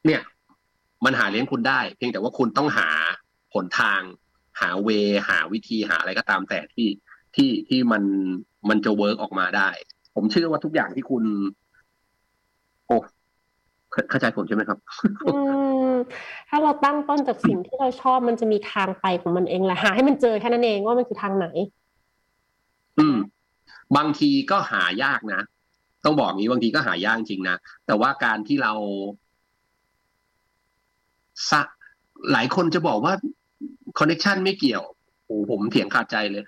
[0.07, 0.21] เนี่ย
[1.05, 2.89] มันหาเลี้ยงคุณได้ เพียงแต่ว่าคุณต้องหา
[3.55, 4.01] ผลทาง
[4.61, 4.89] หาเว
[5.29, 6.89] หาวิธีหาอะไรก็ตามแต่ที่
[7.35, 8.03] ที่ที่มัน
[8.69, 9.69] มันจะเวิร์กออกมาได้
[10.15, 11.25] ผมเชื่อว่าทุกอย่างที่คุณ
[12.87, 12.97] โอ้
[14.11, 14.79] เข้าใจผมใช่ไหมครับ
[15.27, 15.37] อื
[15.91, 15.93] ม
[16.49, 21.47] ถ้าเราตั้งต้นจากสิ่งที่เราชอบมันจะมีทางไปของมันเองแหละหาให้มันเจอแค่นั้นเองว่ามันคือทางไหน
[22.99, 23.17] อืม
[23.97, 25.41] บางทีก็หายากนะ
[26.05, 28.73] ต้องบอกงี้บางทีก็หายากจริงนะ แต่ว่าการที่เรา
[31.51, 31.67] สัก
[32.33, 33.15] หลายคนจะบอกว่า
[33.99, 34.83] connection ไม่เกี่ยว
[35.25, 36.45] โอ้ผมเถียงขาดใจเลย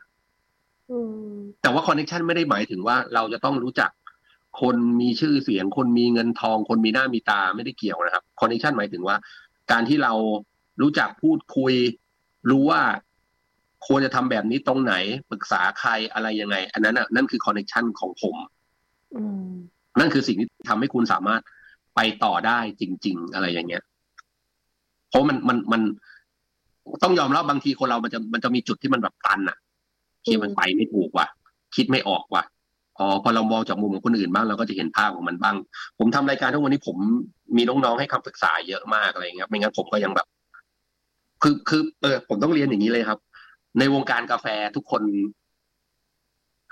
[1.63, 3.91] แต่ว่า connection ไม่ได้หมายถึงว่าเราจะต้องรู้จัก
[4.61, 9.17] คนมีชื่อเสียง คนมีเงินทอง คนมีหน้ามีตาไม่ได้เกี่ยวนะครับ connection หมายถึงว่า
[9.71, 10.13] การที่เรา
[10.83, 11.75] รู้จักพูดคุย
[12.51, 12.83] รู้ว่า
[13.87, 14.95] ควรจะทำแบบนี้ตรงไหน
[15.31, 18.37] ปรึกษาใครอะไรยังไง อันนั้นอะนั่นคือ connection ของผม
[19.99, 21.43] นั่นคือสิ่งที่ทำให้คุณสามารถ
[21.97, 23.94] ไปต่อได้จริง ๆ อะไรอย่างเงี้ยเพ
[25.15, 25.83] ราะมันมันมัน
[27.03, 29.57] ต้องยอมรับบางทีคนเรามันจะมันจะมีจุดที่มันแบบตันอะ
[30.25, 31.27] ที่มันไปไม่ถูกว่ะ
[31.77, 32.43] คิดไม่ออกว่ะ
[32.99, 35.57] อ๋อพอเรามองจากมุมของคนอื่นบ้างเราก็จะเห็นภาพของมันบ้าง
[35.99, 36.97] ผมทำรายการทุกวันนี้ผม
[37.57, 40.27] มีน้องๆให้คำปรึกษาเยอะมากอะไรเงี้ยไม่งั้นผมก็ยังแบบ
[41.43, 43.19] คือคือเออผมต้องเรียนอย่างนี้เลยครับ
[43.79, 44.47] ในวงการกาแฟ
[44.77, 45.03] ทุกคน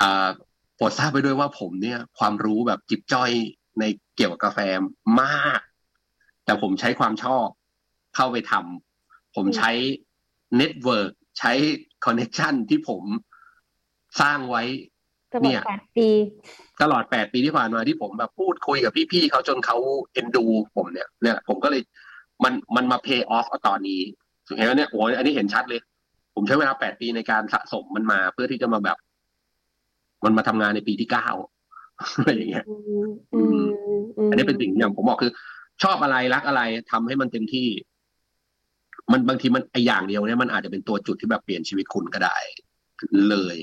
[0.00, 0.28] อ่า
[0.76, 3.30] โปรดทราบไปด้วยว่าผมเนี่ย ความรู้แบบจิบจ้อย
[3.78, 3.84] ใน
[4.16, 4.58] เกี่ยวกับกาแฟ
[5.22, 5.60] มาก
[6.44, 7.46] แต่ผมใช้ความชอบ
[8.16, 9.70] เข้าไปทำผมใช้
[10.56, 11.52] network ใช้
[12.04, 13.02] connection ที่ผม
[14.20, 14.62] สร้างไว้
[15.42, 16.08] เนี่ยแปดปี
[16.82, 19.76] ตลอดแปดปีที่ผ่านมาที่ผมแบบพูดคุยกับพี่ๆเขาจนเขา
[20.12, 20.44] เอ็นดู
[20.76, 21.82] ผมเนี่ย เนี่ย ผมก็เลย
[22.44, 24.00] มันมันมา pay off ตอนนี้
[24.48, 25.80] สุดท้ายเนี่ยโอ้ยอันนี้เห็นชัดเลย
[26.34, 28.98] ผมใช้เวลาแปดปีในการสะสมมันมาเพื่อที่จะมาแบบ
[30.24, 31.28] มันมาทำงานในปีที่เก้า
[32.16, 32.64] อะไรอย่างเงี้ย
[34.30, 35.32] อันนี้เป็นสิ่งอย่างผมบอกคือ
[35.82, 37.68] ชอบอะไรรักอะไรทำให้มันเต็มที่
[39.10, 42.36] มันบางทีมันไออย่างเดียวเนี่ยมันอาจจะเป็นตัวจุดที่แบบเปลี่ยนชีวิตคุณก็ได้
[43.28, 43.56] เลย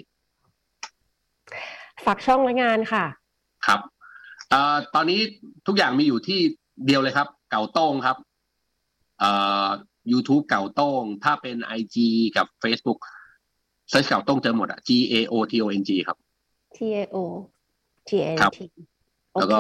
[2.06, 3.06] ฝากช่องและงานค่ะ
[3.66, 3.80] ครับ
[4.50, 5.20] เอ่อตอนนี้
[5.68, 6.40] ทุกอย่างมีอยู่ที่
[6.86, 8.18] เดียวเลยครับ เก่าโต้งครับ
[9.20, 9.32] เอ่
[9.66, 9.68] อ
[10.12, 11.98] YouTube เก่าโต้ง ถ้าเป็น IG
[12.38, 13.00] กับ Facebook
[13.90, 16.18] เซิร์ชเก่าโต้งเจอหมดอะ G A O T O N G ครับ
[16.76, 17.18] T A O
[18.08, 18.60] T A N T
[19.40, 19.60] แล้วก็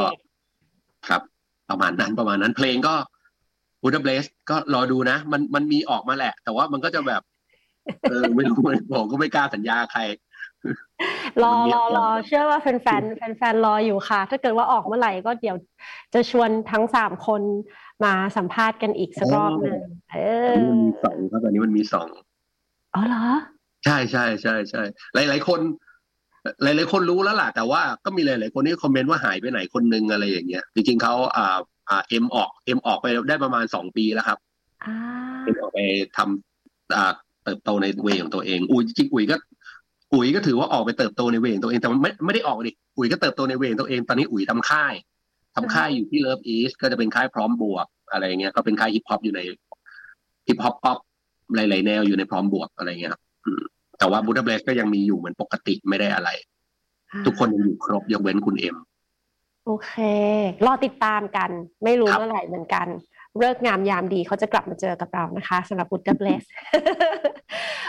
[1.09, 1.21] ครับ
[1.69, 2.95] ประมาณนั้นประมาณนั้นเพลงก็
[3.83, 7.21] b u d d a b l a z e ก็รอดูนะ มันมันมีออกมาแหละ แต่ว่ามันก็จะแบบ
[8.09, 8.57] เออไม่รู้
[8.93, 10.01] ผมก็ไม่กล้าสัญญาใคร
[11.43, 15.57] รอรอรอเชื่อว่าแฟนแฟนแฟนแฟนรออยู่ค่ะ ถ้าเกิดว่าออกเมื่อไหร่ก็เดี๋ยว
[16.13, 17.41] จะชวนทั้งสามคน
[18.03, 19.79] มาสัมภาษณ์กันอีกสักรอบหนึ่ง
[20.11, 20.17] เอ
[20.49, 20.53] อ
[20.83, 22.07] มีสองครับตอนนี้มันมีสอง
[22.95, 23.23] อ๋อเหรอ
[23.85, 24.81] ใช่ใช่ใช่ใช่
[25.13, 25.59] หลายหลายคน
[26.63, 31.57] หลายหลายคนรู้แล้วล่ะ แต่ว่าก็มีหลายหลายคนที่คอมเมนต์ว่าหายไปไหนคนนึงอะไรอย่างเงี้ยจริงๆเขาอ่า
[31.89, 34.37] อ่าเอ็มออกเอ็มออกไปได้ประมาณสองปีแล้วครับ
[35.43, 35.79] เอ็มออกไป
[36.17, 37.13] ทำอ่า
[37.43, 39.35] เติบโตใน way ของตัวเอง อุ๋ยจริงอุ๋ยก็
[40.13, 44.93] อุ๋ยก็ถือว่าออกไปเติบโตใน way ของตัวเองแต่มันไม่ไม่ได้ออกดิอุ๋ยก็เติบโตใน way ของตัวเองตอนนี้อุ๋ยทำค่าย
[45.55, 49.39] ทำค่ายอยู่ที่ LOVEiS ก็จะเป็นค่ายพร้อมบวกอะไรเงี้ยก็เป็นค่ายฮิปฮอปอยู่ใน
[50.47, 50.97] ฮิปฮอปป๊อป
[51.55, 53.21] หลายๆแนวอยู่ในพร้อมบวกอะไรเงี้ยครับ
[53.97, 56.29] แต่ว่า Buddha Bless ก็ยังมีอยู่เหมือนปกติไม่ได้อะไร
[57.25, 58.75] ทุกคนยังอยู่ครบยกเว้นคุณเอ็ม
[59.71, 59.93] โอเค
[60.65, 61.49] รอติดตามกัน
[61.83, 62.87] ไม่รู้เมื่อไหร่เหมือนกัน
[63.39, 66.43] ฤกษ์งามยามดีเขาจะกลับมาเจอกับเรานะคะสำหรับ Buddha Bless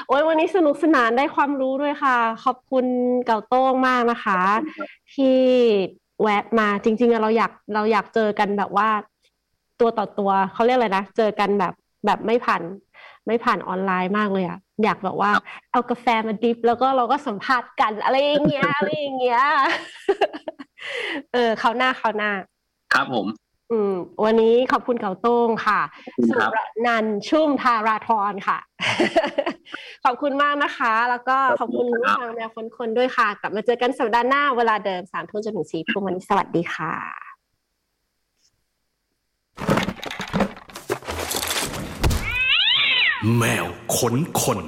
[0.06, 2.86] โอ้ยวันนี้สนุกสนานได้ความรู้ด้วยค่ะ ขอบคุณ
[3.26, 4.40] เก่าโต้งมากนะคะ
[5.14, 5.38] ที่
[6.22, 8.88] แวะมาจริง ๆ เราอยากเราอยากเจอกันแบบว่า
[9.80, 11.74] ตัวต่อตัวเขาเรียกอะไรนะ เจอกันแบบ
[12.06, 12.62] แบบไม่ผ่าน
[13.26, 15.30] ไม่ผ่านออนไลน์มากเลยอะอยากแบบว่า
[15.72, 19.42] เอากาแฟมาดิฟแล้วก็เราก็สัมภาษณ์กันอะไรอย่างเงี้ยอะไรอย่างเงี้ย
[21.32, 22.30] เออเขาหน้าเขาหน้า
[22.94, 23.26] ครับผม
[23.70, 25.80] อืม วันนี้ขอบคุณเขาโต้งค่ะ
[26.28, 26.44] สุร
[26.86, 28.58] นันชุ่มทาราทรค่ะ
[30.04, 36.94] ขอบคุณมากนะคะ แล้วก็ขอบคุณผู้ฟังแมวคนคนด้วยค่ะ กลับมาเจอกันสัปดาห์หน้าเวลาเดิมสามทุ่มจนถึงสี่ทุ่มวันนี้สวัสดีค่ะ
[43.38, 43.66] แมว
[43.96, 44.58] ขนคน